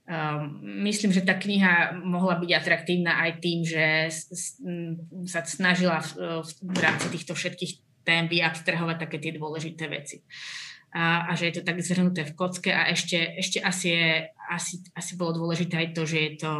um, 0.07 0.63
myslím, 0.81 1.13
že 1.13 1.27
tá 1.27 1.37
kniha 1.37 1.93
mohla 2.01 2.41
byť 2.41 2.51
atraktívna 2.57 3.21
aj 3.21 3.31
tým, 3.37 3.61
že 3.61 4.09
sa 5.29 5.45
snažila 5.45 6.01
v, 6.01 6.41
v 6.47 6.79
rámci 6.81 7.07
týchto 7.13 7.37
všetkých 7.37 8.01
tém 8.07 8.25
vyabstrahovať 8.31 8.97
také 8.97 9.17
tie 9.19 9.35
dôležité 9.35 9.85
veci. 9.91 10.23
A, 10.95 11.27
a 11.27 11.35
že 11.35 11.51
je 11.51 11.59
to 11.59 11.67
tak 11.67 11.83
zhrnuté 11.83 12.23
v 12.23 12.33
kocke. 12.33 12.71
A 12.71 12.89
ešte, 12.89 13.19
ešte 13.37 13.59
asi, 13.59 13.93
je, 13.93 14.09
asi, 14.49 14.79
asi 14.95 15.11
bolo 15.19 15.43
dôležité 15.43 15.83
aj 15.83 15.89
to, 15.93 16.07
že 16.07 16.17
je 16.17 16.31
to 16.39 16.51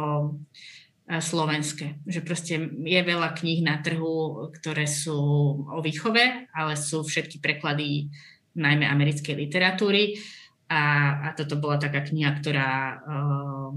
slovenské. 1.08 2.04
Že 2.04 2.20
proste 2.20 2.54
je 2.68 3.00
veľa 3.00 3.32
kníh 3.32 3.64
na 3.64 3.80
trhu, 3.80 4.52
ktoré 4.60 4.84
sú 4.84 5.16
o 5.64 5.80
výchove, 5.80 6.52
ale 6.52 6.72
sú 6.76 7.00
všetky 7.00 7.40
preklady 7.40 8.12
najmä 8.52 8.84
americkej 8.84 9.32
literatúry. 9.32 10.20
A, 10.68 11.16
a 11.24 11.28
toto 11.32 11.56
bola 11.56 11.80
taká 11.80 12.04
kniha, 12.04 12.28
ktorá 12.36 13.00
uh, 13.00 13.72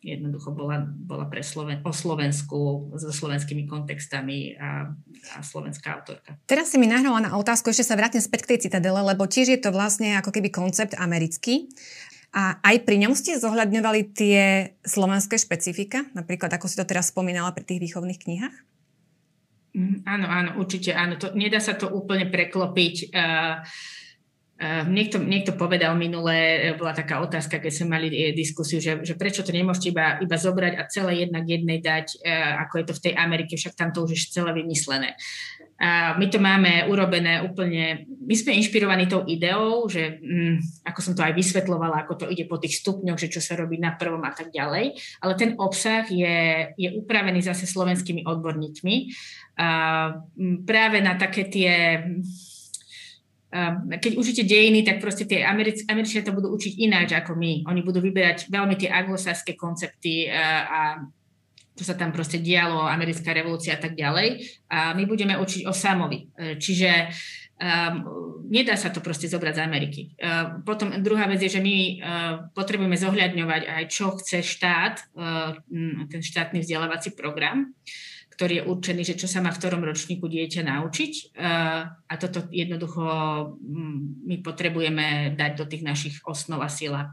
jednoducho 0.00 0.56
bola, 0.56 0.80
bola 0.80 1.28
pre 1.28 1.44
Sloven- 1.44 1.84
o 1.84 1.92
Slovensku 1.92 2.88
so 2.96 3.12
slovenskými 3.12 3.68
kontextami 3.68 4.56
a, 4.56 4.88
a 5.36 5.38
slovenská 5.44 5.92
autorka. 5.92 6.40
Teraz 6.48 6.72
si 6.72 6.80
mi 6.80 6.88
nahrala 6.88 7.20
na 7.20 7.30
otázku, 7.36 7.68
ešte 7.68 7.84
sa 7.84 8.00
vrátim 8.00 8.24
späť 8.24 8.48
k 8.48 8.50
tej 8.56 8.58
citadele, 8.68 8.96
lebo 9.04 9.28
tiež 9.28 9.52
je 9.52 9.60
to 9.60 9.68
vlastne 9.76 10.16
ako 10.16 10.32
keby 10.32 10.48
koncept 10.48 10.96
americký. 10.96 11.68
A 12.30 12.62
aj 12.62 12.86
pri 12.86 13.02
ňom 13.02 13.18
ste 13.18 13.34
zohľadňovali 13.34 14.14
tie 14.14 14.40
slovenské 14.86 15.34
špecifika, 15.34 16.06
napríklad 16.14 16.54
ako 16.54 16.70
si 16.70 16.78
to 16.78 16.86
teraz 16.86 17.10
spomínala 17.10 17.50
pri 17.50 17.66
tých 17.66 17.82
výchovných 17.82 18.22
knihách? 18.22 18.56
Mm, 19.74 20.06
áno, 20.06 20.26
áno, 20.26 20.50
určite 20.62 20.94
áno. 20.94 21.18
To, 21.18 21.30
nedá 21.34 21.58
sa 21.62 21.74
to 21.74 21.90
úplne 21.90 22.30
preklopiť. 22.30 23.10
Uh, 23.10 23.62
uh, 24.62 24.82
niekto, 24.86 25.22
niekto 25.22 25.54
povedal 25.54 25.94
minule, 25.94 26.34
e, 26.34 26.58
bola 26.74 26.90
taká 26.94 27.22
otázka, 27.22 27.62
keď 27.62 27.72
sme 27.74 27.98
mali 27.98 28.34
diskusiu, 28.34 28.82
že, 28.82 29.02
že 29.02 29.14
prečo 29.14 29.46
to 29.46 29.54
nemôžete 29.54 29.94
iba, 29.94 30.18
iba 30.18 30.36
zobrať 30.38 30.74
a 30.74 30.90
celé 30.90 31.26
jednak 31.26 31.46
jednej 31.46 31.78
dať, 31.78 32.06
uh, 32.18 32.66
ako 32.66 32.74
je 32.78 32.84
to 32.86 32.94
v 32.98 33.02
tej 33.10 33.14
Amerike, 33.14 33.54
však 33.54 33.74
tam 33.78 33.90
to 33.94 34.06
už 34.06 34.10
je 34.14 34.34
celé 34.34 34.50
vymyslené. 34.54 35.14
A 35.80 36.12
my 36.20 36.26
to 36.28 36.36
máme 36.36 36.84
urobené 36.92 37.40
úplne, 37.40 38.04
my 38.04 38.34
sme 38.36 38.52
inšpirovaní 38.60 39.08
tou 39.08 39.24
ideou, 39.24 39.88
že 39.88 40.20
hm, 40.20 40.84
ako 40.84 41.00
som 41.00 41.16
to 41.16 41.24
aj 41.24 41.32
vysvetlovala, 41.32 42.04
ako 42.04 42.20
to 42.20 42.26
ide 42.28 42.44
po 42.44 42.60
tých 42.60 42.84
stupňoch, 42.84 43.16
že 43.16 43.32
čo 43.32 43.40
sa 43.40 43.56
robí 43.56 43.80
na 43.80 43.96
prvom 43.96 44.20
a 44.20 44.32
tak 44.36 44.52
ďalej, 44.52 44.92
ale 45.24 45.32
ten 45.40 45.56
obsah 45.56 46.04
je, 46.04 46.68
je 46.76 46.88
upravený 47.00 47.40
zase 47.40 47.64
slovenskými 47.64 48.28
odborníkmi 48.28 48.94
a, 49.56 49.68
práve 50.68 51.00
na 51.00 51.16
také 51.16 51.48
tie 51.48 51.72
keď 53.90 54.14
učíte 54.14 54.46
dejiny, 54.46 54.86
tak 54.86 55.02
proste 55.02 55.26
tie 55.26 55.42
Američ- 55.42 55.82
Američania 55.90 56.22
to 56.22 56.36
budú 56.38 56.54
učiť 56.54 56.86
ináč 56.86 57.18
ako 57.18 57.34
my. 57.34 57.66
Oni 57.66 57.82
budú 57.82 57.98
vyberať 57.98 58.46
veľmi 58.46 58.78
tie 58.78 58.86
anglosaské 58.86 59.58
koncepty 59.58 60.30
a 60.30 61.02
čo 61.80 61.88
sa 61.88 61.96
tam 61.96 62.12
proste 62.12 62.36
dialo, 62.36 62.84
americká 62.84 63.32
revolúcia 63.32 63.72
a 63.72 63.80
tak 63.80 63.96
ďalej. 63.96 64.44
A 64.68 64.92
my 64.92 65.08
budeme 65.08 65.32
učiť 65.40 65.64
o 65.64 65.72
Samovi. 65.72 66.28
E, 66.28 66.60
čiže 66.60 67.08
um, 67.56 67.96
nedá 68.52 68.76
sa 68.76 68.92
to 68.92 69.00
proste 69.00 69.32
zobrať 69.32 69.56
z 69.56 69.64
Ameriky. 69.64 70.02
Uh, 70.20 70.60
potom 70.60 70.92
druhá 71.00 71.24
vec 71.24 71.40
je, 71.40 71.56
že 71.56 71.64
my 71.64 71.76
uh, 71.80 71.92
potrebujeme 72.52 73.00
zohľadňovať 73.00 73.62
aj, 73.64 73.84
čo 73.88 74.12
chce 74.20 74.44
štát, 74.44 75.08
uh, 75.16 75.56
ten 76.12 76.20
štátny 76.20 76.60
vzdelávací 76.60 77.16
program 77.16 77.72
ktorý 78.40 78.64
je 78.64 78.68
určený, 78.72 79.02
že 79.04 79.20
čo 79.20 79.28
sa 79.28 79.44
má 79.44 79.52
v 79.52 79.60
ktorom 79.60 79.84
ročníku 79.84 80.24
dieťa 80.24 80.64
naučiť. 80.64 81.36
A 82.08 82.14
toto 82.16 82.48
jednoducho 82.48 83.04
mm, 83.52 84.24
my 84.24 84.36
potrebujeme 84.40 85.36
dať 85.36 85.60
do 85.60 85.68
tých 85.68 85.84
našich 85.84 86.14
osnov 86.24 86.64
a 86.64 86.72
síla. 86.72 87.12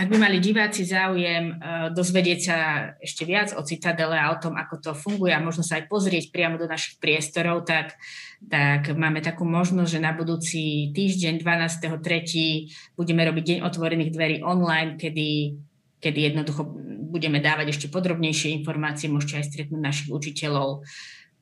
Ak 0.00 0.08
by 0.08 0.16
mali 0.16 0.40
diváci 0.40 0.88
záujem 0.88 1.60
dozvedieť 1.92 2.40
sa 2.40 2.56
ešte 3.04 3.28
viac 3.28 3.52
o 3.52 3.60
Citadele 3.60 4.16
a 4.16 4.32
o 4.32 4.40
tom, 4.40 4.56
ako 4.56 4.80
to 4.80 4.92
funguje 4.96 5.36
a 5.36 5.44
možno 5.44 5.60
sa 5.60 5.76
aj 5.76 5.92
pozrieť 5.92 6.32
priamo 6.32 6.56
do 6.56 6.64
našich 6.64 6.96
priestorov, 6.96 7.68
tak, 7.68 8.00
tak 8.48 8.96
máme 8.96 9.20
takú 9.20 9.44
možnosť, 9.44 9.92
že 9.92 10.00
na 10.00 10.16
budúci 10.16 10.88
týždeň 10.96 11.36
12.3. 11.36 12.96
budeme 12.96 13.28
robiť 13.28 13.44
Deň 13.44 13.58
otvorených 13.68 14.14
dverí 14.16 14.36
online, 14.40 14.96
kedy 14.96 15.60
kedy 16.00 16.32
jednoducho 16.32 16.64
budeme 17.10 17.42
dávať 17.42 17.74
ešte 17.74 17.86
podrobnejšie 17.90 18.54
informácie, 18.62 19.10
môžete 19.10 19.42
aj 19.42 19.46
stretnúť 19.50 19.82
našich 19.82 20.08
učiteľov. 20.14 20.86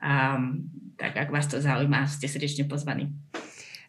Um, 0.00 0.64
tak 0.96 1.14
ak 1.14 1.28
vás 1.28 1.46
to 1.46 1.61
zaujíma, 1.61 2.09
ste 2.09 2.24
srdečne 2.24 2.64
pozvaní. 2.64 3.12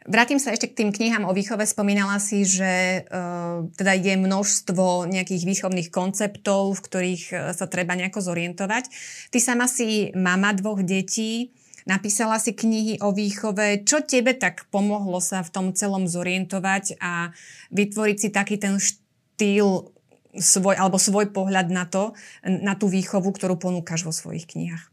Vrátim 0.09 0.41
sa 0.41 0.55
ešte 0.55 0.73
k 0.73 0.77
tým 0.83 0.89
knihám 0.89 1.27
o 1.27 1.35
výchove. 1.35 1.61
Spomínala 1.69 2.17
si, 2.17 2.41
že 2.41 3.05
uh, 3.05 3.67
teda 3.77 3.93
je 3.93 4.17
množstvo 4.17 5.05
nejakých 5.05 5.43
výchovných 5.45 5.93
konceptov, 5.93 6.73
v 6.75 6.83
ktorých 6.83 7.23
uh, 7.29 7.37
sa 7.53 7.69
treba 7.69 7.93
nejako 7.93 8.23
zorientovať. 8.23 8.89
Ty 9.29 9.37
sama 9.37 9.69
si 9.69 10.09
mama 10.17 10.55
dvoch 10.57 10.81
detí, 10.81 11.53
napísala 11.85 12.41
si 12.41 12.57
knihy 12.57 13.05
o 13.05 13.13
výchove. 13.13 13.85
Čo 13.85 14.01
tebe 14.01 14.33
tak 14.33 14.65
pomohlo 14.73 15.21
sa 15.21 15.45
v 15.45 15.53
tom 15.53 15.67
celom 15.77 16.09
zorientovať 16.09 16.97
a 16.97 17.29
vytvoriť 17.69 18.17
si 18.17 18.29
taký 18.33 18.57
ten 18.57 18.81
štýl 18.81 19.93
svoj, 20.39 20.75
alebo 20.80 20.95
svoj 20.95 21.30
pohľad 21.36 21.67
na 21.69 21.86
to, 21.86 22.15
na 22.41 22.73
tú 22.80 22.88
výchovu, 22.88 23.30
ktorú 23.30 23.60
ponúkaš 23.60 24.08
vo 24.08 24.15
svojich 24.15 24.47
knihách? 24.47 24.88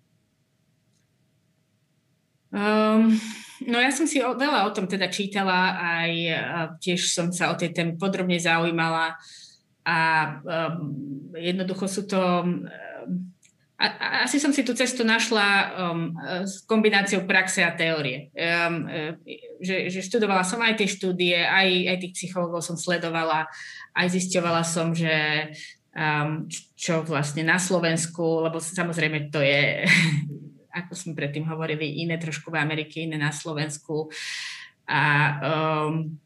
Um, 2.57 3.15
no 3.67 3.77
ja 3.79 3.91
som 3.91 4.07
si 4.07 4.23
o, 4.23 4.35
veľa 4.35 4.67
o 4.67 4.75
tom 4.75 4.87
teda 4.91 5.11
čítala, 5.11 5.77
aj 5.77 6.13
tiež 6.79 7.11
som 7.11 7.31
sa 7.31 7.51
o 7.51 7.59
tej 7.59 7.75
téme 7.75 7.99
podrobne 7.99 8.39
zaujímala 8.39 9.19
a 9.87 9.99
um, 10.43 11.31
jednoducho 11.39 11.87
sú 11.87 12.03
to 12.11 12.19
a, 13.77 14.25
asi 14.25 14.41
som 14.41 14.57
si 14.57 14.65
tú 14.65 14.73
cestu 14.73 15.05
našla 15.05 15.49
um, 15.93 16.17
s 16.49 16.65
kombináciou 16.65 17.29
praxe 17.29 17.61
a 17.61 17.77
teórie. 17.77 18.33
Um, 18.33 18.89
že, 19.61 19.93
že 19.93 20.01
študovala 20.01 20.49
som 20.49 20.65
aj 20.65 20.81
tie 20.81 20.89
štúdie, 20.89 21.37
aj, 21.37 21.69
aj 21.93 21.97
tých 22.01 22.15
psychologov 22.17 22.65
som 22.65 22.81
sledovala, 22.81 23.45
aj 23.93 24.07
zisťovala 24.17 24.65
som, 24.65 24.97
že 24.97 25.13
um, 25.93 26.49
čo 26.73 27.05
vlastne 27.05 27.45
na 27.45 27.61
Slovensku, 27.61 28.49
lebo 28.49 28.65
samozrejme 28.65 29.29
to 29.29 29.45
je, 29.45 29.85
ako 30.85 30.93
sme 30.97 31.13
predtým 31.13 31.45
hovorili, 31.45 32.01
iné 32.01 32.17
trošku 32.17 32.49
v 32.49 32.61
Amerike, 32.61 33.05
iné 33.05 33.21
na 33.21 33.33
Slovensku. 33.33 34.09
A 34.89 35.03
um, 35.37 36.17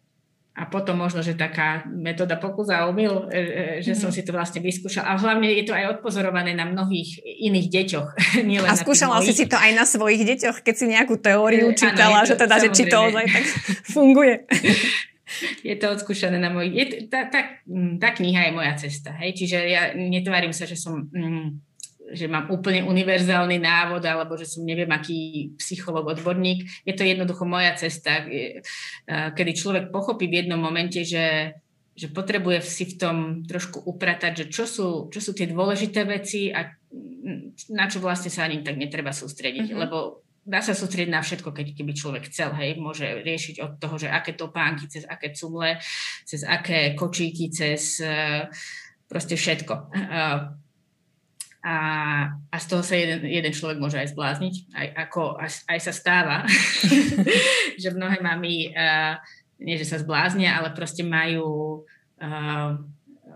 a 0.61 0.69
potom 0.69 1.01
možno, 1.01 1.25
že 1.25 1.33
taká 1.33 1.89
metóda 1.89 2.37
pokus 2.37 2.69
a 2.69 2.85
omyl, 2.85 3.33
e, 3.33 3.81
e, 3.81 3.81
že 3.81 3.97
som 3.97 4.13
mhm. 4.13 4.17
si 4.21 4.23
to 4.29 4.37
vlastne 4.37 4.61
vyskúšala. 4.61 5.09
A 5.09 5.17
hlavne 5.17 5.49
je 5.57 5.65
to 5.65 5.73
aj 5.73 5.97
odpozorované 5.97 6.53
na 6.53 6.69
mnohých 6.69 7.17
iných 7.25 7.67
deťoch. 7.73 8.09
Nielen 8.45 8.69
a 8.69 8.77
skúšala 8.77 9.25
si 9.25 9.33
si 9.33 9.49
to 9.49 9.57
aj 9.57 9.73
na 9.73 9.89
svojich 9.89 10.21
deťoch, 10.29 10.61
keď 10.61 10.75
si 10.77 10.85
nejakú 10.93 11.17
teóriu 11.17 11.73
čítala, 11.73 12.21
ano, 12.21 12.29
to, 12.29 12.37
že 12.37 12.41
teda, 12.45 12.55
že 12.61 12.69
či 12.77 12.85
to 12.93 12.97
ozaj 13.01 13.25
tak 13.25 13.45
funguje. 13.97 14.45
Je 15.63 15.79
to 15.79 15.95
odskúšané 15.95 16.43
na 16.43 16.51
mojich... 16.51 16.75
Je, 16.75 16.85
tá, 17.07 17.31
tá, 17.31 17.63
tá 18.03 18.09
kniha 18.19 18.51
je 18.51 18.53
moja 18.53 18.75
cesta. 18.75 19.15
Hej? 19.15 19.39
Čiže 19.39 19.59
ja 19.63 19.95
netvárim 19.95 20.51
sa, 20.51 20.67
že 20.67 20.75
som... 20.75 21.07
Mm, 21.07 21.63
že 22.11 22.27
mám 22.27 22.51
úplne 22.51 22.83
univerzálny 22.83 23.63
návod 23.63 24.03
alebo 24.03 24.35
že 24.35 24.47
som 24.47 24.67
neviem 24.67 24.91
aký 24.91 25.51
psycholog, 25.57 26.11
odborník. 26.11 26.67
Je 26.83 26.95
to 26.95 27.07
jednoducho 27.07 27.47
moja 27.47 27.75
cesta, 27.79 28.27
kedy 29.09 29.53
človek 29.55 29.85
pochopí 29.95 30.27
v 30.27 30.45
jednom 30.45 30.59
momente, 30.59 31.07
že, 31.07 31.55
že 31.95 32.11
potrebuje 32.11 32.59
si 32.67 32.85
v 32.91 32.95
tom 32.99 33.17
trošku 33.47 33.87
upratať, 33.87 34.33
že 34.45 34.47
čo 34.51 34.65
sú, 34.67 34.89
čo 35.09 35.23
sú 35.23 35.33
tie 35.33 35.47
dôležité 35.47 36.03
veci 36.03 36.51
a 36.51 36.67
na 37.71 37.87
čo 37.87 38.03
vlastne 38.03 38.33
sa 38.33 38.49
ani 38.49 38.67
tak 38.67 38.75
netreba 38.75 39.15
sústrediť, 39.15 39.71
mm-hmm. 39.71 39.83
lebo 39.87 40.27
dá 40.41 40.59
sa 40.65 40.75
sústrediť 40.75 41.13
na 41.13 41.23
všetko, 41.23 41.53
keď 41.53 41.67
keby 41.79 41.93
človek 41.95 42.33
chcel, 42.33 42.51
hej, 42.59 42.81
môže 42.81 43.07
riešiť 43.07 43.63
od 43.63 43.73
toho, 43.79 44.01
že 44.01 44.09
aké 44.11 44.35
topánky, 44.35 44.89
cez 44.91 45.05
aké 45.07 45.31
cumle, 45.37 45.79
cez 46.27 46.43
aké 46.43 46.97
kočíky, 46.97 47.53
cez 47.53 48.03
uh, 48.03 48.49
proste 49.07 49.37
všetko. 49.37 49.75
Uh, 51.61 51.69
a, 51.69 51.77
a 52.49 52.57
z 52.57 52.67
toho 52.73 52.81
sa 52.81 52.97
jeden, 52.97 53.21
jeden 53.29 53.53
človek 53.53 53.77
môže 53.77 54.01
aj 54.01 54.17
zblázniť, 54.17 54.55
aj, 54.73 54.87
ako, 55.09 55.37
aj, 55.37 55.69
aj 55.69 55.79
sa 55.85 55.93
stáva, 55.93 56.49
že 57.83 57.93
mnohé 57.93 58.25
mami 58.25 58.73
uh, 58.73 59.21
nie, 59.61 59.77
že 59.77 59.85
sa 59.85 60.01
zbláznia, 60.01 60.57
ale 60.57 60.73
proste 60.73 61.05
majú 61.05 61.85
uh, 62.25 62.81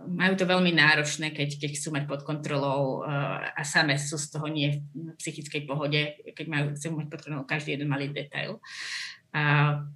majú 0.05 0.35
to 0.37 0.45
veľmi 0.45 0.73
náročné, 0.77 1.33
keď, 1.33 1.57
keď 1.57 1.71
chcú 1.81 1.89
mať 1.97 2.05
pod 2.05 2.21
kontrolou 2.29 3.05
uh, 3.05 3.41
a 3.57 3.63
same 3.65 3.97
sú 3.97 4.21
z 4.21 4.37
toho 4.37 4.47
nie 4.49 4.85
v 4.93 5.17
psychickej 5.17 5.65
pohode, 5.65 6.01
keď 6.37 6.47
majú, 6.49 6.65
chcú 6.77 6.97
mať 7.01 7.09
pod 7.09 7.21
kontrolou 7.25 7.49
každý 7.49 7.77
jeden 7.77 7.89
malý 7.89 8.13
detail. 8.13 8.61
A, 9.35 9.43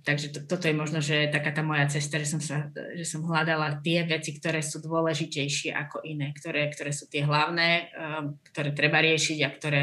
takže 0.03 0.35
to, 0.35 0.39
toto 0.51 0.67
je 0.67 0.75
možno, 0.75 0.99
že 0.99 1.31
taká 1.31 1.55
tá 1.55 1.63
moja 1.63 1.87
cesta, 1.87 2.19
že 2.19 2.27
som, 2.27 2.43
sa, 2.43 2.75
že 2.75 3.07
som 3.07 3.23
hľadala 3.23 3.79
tie 3.87 4.03
veci, 4.03 4.35
ktoré 4.35 4.59
sú 4.67 4.83
dôležitejšie 4.83 5.71
ako 5.79 6.03
iné, 6.03 6.35
ktoré, 6.35 6.67
ktoré 6.75 6.91
sú 6.91 7.07
tie 7.07 7.23
hlavné, 7.23 7.95
um, 7.95 8.35
ktoré 8.51 8.75
treba 8.75 8.99
riešiť 8.99 9.39
a 9.47 9.49
ktoré, 9.55 9.83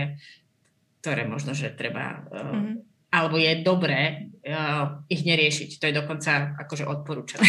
ktoré 1.00 1.24
možno, 1.24 1.56
že 1.56 1.72
treba, 1.72 2.28
uh, 2.28 2.52
mm-hmm. 2.52 2.76
alebo 3.16 3.40
je 3.40 3.52
dobré 3.64 4.28
uh, 4.44 5.00
ich 5.08 5.24
neriešiť. 5.24 5.80
To 5.80 5.88
je 5.88 5.94
dokonca 6.04 6.60
akože 6.60 6.84
odporúčané. 6.84 7.48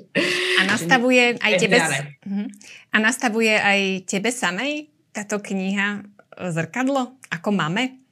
a 0.60 0.68
nastavuje 0.68 1.32
aj 1.40 1.52
tebe, 1.56 1.80
uh-huh. 1.80 2.48
a 2.92 2.96
nastavuje 3.00 3.56
aj 3.56 4.04
tebe 4.04 4.28
samej 4.28 4.92
táto 5.16 5.40
kniha 5.40 6.04
zrkadlo, 6.52 7.16
ako 7.32 7.50
máme? 7.56 8.07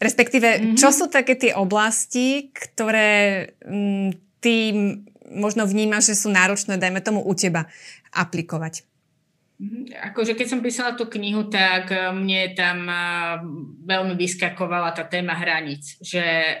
Respektíve, 0.00 0.48
mm-hmm. 0.48 0.76
čo 0.80 0.88
sú 0.96 1.12
také 1.12 1.36
tie 1.36 1.52
oblasti, 1.52 2.48
ktoré 2.48 3.52
m, 3.68 4.08
mm, 4.08 4.40
ty 4.40 4.72
možno 5.30 5.68
vnímaš, 5.68 6.16
že 6.16 6.26
sú 6.26 6.28
náročné, 6.32 6.80
dajme 6.80 7.04
tomu, 7.04 7.20
u 7.20 7.32
teba 7.36 7.68
aplikovať? 8.10 8.88
Mhm. 9.60 9.92
Akože 9.92 10.32
keď 10.40 10.46
som 10.48 10.64
písala 10.64 10.96
tú 10.96 11.04
knihu, 11.04 11.52
tak 11.52 11.92
e, 11.92 12.08
mne 12.16 12.56
tam 12.56 12.88
e, 12.88 12.96
veľmi 13.84 14.16
vyskakovala 14.16 14.96
tá 14.96 15.04
téma 15.04 15.36
hraníc. 15.36 16.00
Že 16.00 16.24
e, 16.24 16.54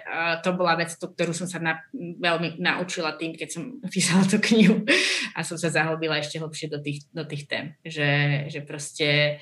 to 0.44 0.52
bola 0.52 0.76
vec, 0.76 0.92
ktorú 0.92 1.32
som 1.32 1.48
sa 1.48 1.64
na, 1.64 1.80
veľmi 1.96 2.60
naučila 2.60 3.16
tým, 3.16 3.32
keď 3.32 3.48
som 3.48 3.80
písala 3.94 4.28
tú 4.28 4.36
knihu 4.52 4.84
a 5.32 5.40
som 5.40 5.56
sa 5.56 5.72
zahlbila 5.72 6.20
ešte 6.20 6.36
hlbšie 6.44 6.68
do 6.68 6.76
tých, 6.84 7.08
do 7.08 7.24
tých 7.24 7.48
tém. 7.48 7.72
Že, 7.88 8.08
že 8.52 8.60
proste 8.68 9.40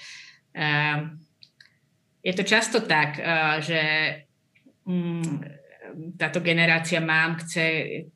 um, 0.54 1.18
je 2.28 2.32
to 2.36 2.44
často 2.44 2.84
tak, 2.84 3.16
eh, 3.16 3.24
že 3.64 3.80
mm, 4.84 5.56
táto 6.20 6.44
generácia 6.44 7.00
mám 7.00 7.40
chce 7.40 7.64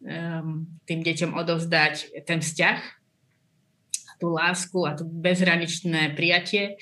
ehm, 0.05 0.77
tým 0.85 1.01
deťom 1.01 1.33
odovzdať 1.33 2.21
ten 2.29 2.45
vzťah, 2.45 2.79
tú 4.21 4.37
lásku 4.37 4.77
a 4.85 4.93
tú 4.93 5.09
bezhraničné 5.09 6.13
prijatie, 6.13 6.77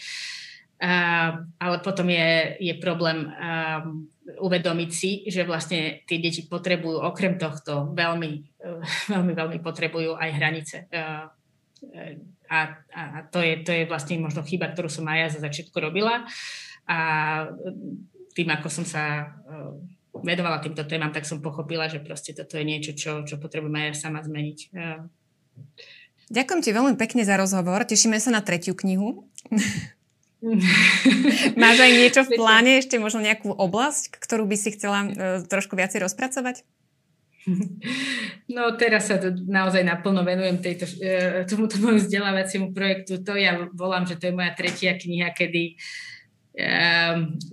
ale 1.57 1.77
potom 1.81 2.09
je, 2.11 2.57
je 2.59 2.75
problém 2.83 3.29
ehm, 3.33 4.11
uvedomiť 4.39 4.91
si, 4.91 5.11
že 5.27 5.43
vlastne 5.43 6.05
tie 6.07 6.19
deti 6.23 6.47
potrebujú 6.47 7.01
okrem 7.03 7.41
tohto 7.41 7.91
veľmi, 7.95 8.33
eh, 8.61 8.83
veľmi, 9.15 9.33
veľmi 9.35 9.59
potrebujú 9.63 10.15
aj 10.19 10.31
hranice. 10.37 10.77
Eh, 10.91 11.27
a, 12.51 12.59
a 12.93 13.03
to, 13.33 13.41
je, 13.41 13.65
to 13.65 13.71
je 13.73 13.89
vlastne 13.89 14.21
možno 14.21 14.45
chyba, 14.45 14.69
ktorú 14.75 14.93
som 14.93 15.09
aj 15.09 15.19
ja 15.19 15.29
za 15.33 15.41
začiatku 15.49 15.77
robila. 15.81 16.29
A 16.91 16.99
tým, 18.35 18.49
ako 18.51 18.67
som 18.67 18.85
sa 18.87 19.31
eh, 19.31 19.71
vedovala 20.27 20.59
týmto 20.59 20.83
témam, 20.87 21.15
tak 21.15 21.23
som 21.23 21.39
pochopila, 21.39 21.87
že 21.87 22.03
proste 22.03 22.35
toto 22.35 22.59
je 22.59 22.65
niečo, 22.67 22.93
čo, 22.99 23.23
čo 23.23 23.39
potrebujem 23.39 23.79
aj 23.79 23.87
ja 23.87 23.95
sama 23.95 24.21
zmeniť. 24.27 24.59
Eh. 24.75 25.01
Ďakujem 26.31 26.61
ti 26.63 26.71
veľmi 26.71 26.95
pekne 26.95 27.23
za 27.27 27.35
rozhovor. 27.35 27.83
Tešíme 27.83 28.19
sa 28.23 28.31
na 28.31 28.43
tretiu 28.43 28.75
knihu. 28.79 29.27
Máš 31.61 31.77
aj 31.85 31.93
niečo 31.93 32.23
v 32.25 32.39
pláne, 32.39 32.81
ešte 32.81 32.97
možno 32.97 33.21
nejakú 33.21 33.53
oblasť, 33.53 34.17
ktorú 34.17 34.49
by 34.49 34.57
si 34.57 34.73
chcela 34.73 35.05
trošku 35.51 35.77
viacej 35.77 36.03
rozpracovať? 36.03 36.63
No 38.51 38.75
teraz 38.75 39.07
sa 39.07 39.15
to 39.15 39.31
naozaj 39.31 39.87
naplno 39.87 40.27
venujem 40.27 40.59
tejto, 40.59 40.91
tomuto 41.47 41.79
môjmu 41.79 42.03
vzdelávaciemu 42.03 42.75
projektu. 42.75 43.23
To 43.23 43.39
ja 43.39 43.71
volám, 43.79 44.11
že 44.11 44.19
to 44.19 44.27
je 44.27 44.35
moja 44.35 44.51
tretia 44.59 44.99
kniha, 44.99 45.31
kedy 45.31 45.79
uh, 45.79 46.11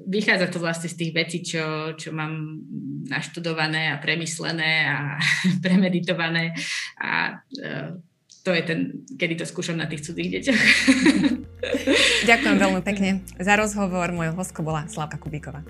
vychádza 0.07 0.49
to 0.49 0.57
vlastne 0.57 0.89
z 0.89 0.97
tých 0.97 1.11
vecí, 1.13 1.37
čo, 1.45 1.93
čo 1.93 2.09
mám 2.11 2.59
naštudované 3.07 3.93
a 3.93 4.01
premyslené 4.01 4.89
a 4.89 4.97
premeditované 5.63 6.57
a 6.97 7.37
ehm, 7.61 8.01
to 8.47 8.55
je 8.55 8.63
ten, 8.63 8.79
kedy 9.19 9.43
to 9.43 9.45
skúšam 9.45 9.75
na 9.75 9.91
tých 9.91 10.07
cudzích 10.07 10.39
deťoch. 10.39 10.61
Ďakujem 12.31 12.57
veľmi 12.63 12.79
pekne 12.79 13.19
za 13.35 13.59
rozhovor. 13.59 14.07
Mojou 14.15 14.39
hostkou 14.39 14.63
bola 14.63 14.87
Slavka 14.87 15.19
Kubíková. 15.19 15.67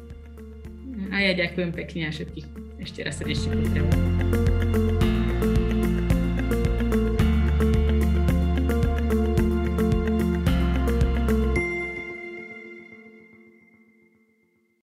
A 1.10 1.24
ja 1.24 1.34
ďakujem 1.34 1.72
pekne 1.74 2.02
a 2.06 2.14
všetkých 2.14 2.48
ešte 2.84 3.00
raz 3.02 3.18
srdečne 3.18 3.58
pozdravujem. 3.58 4.87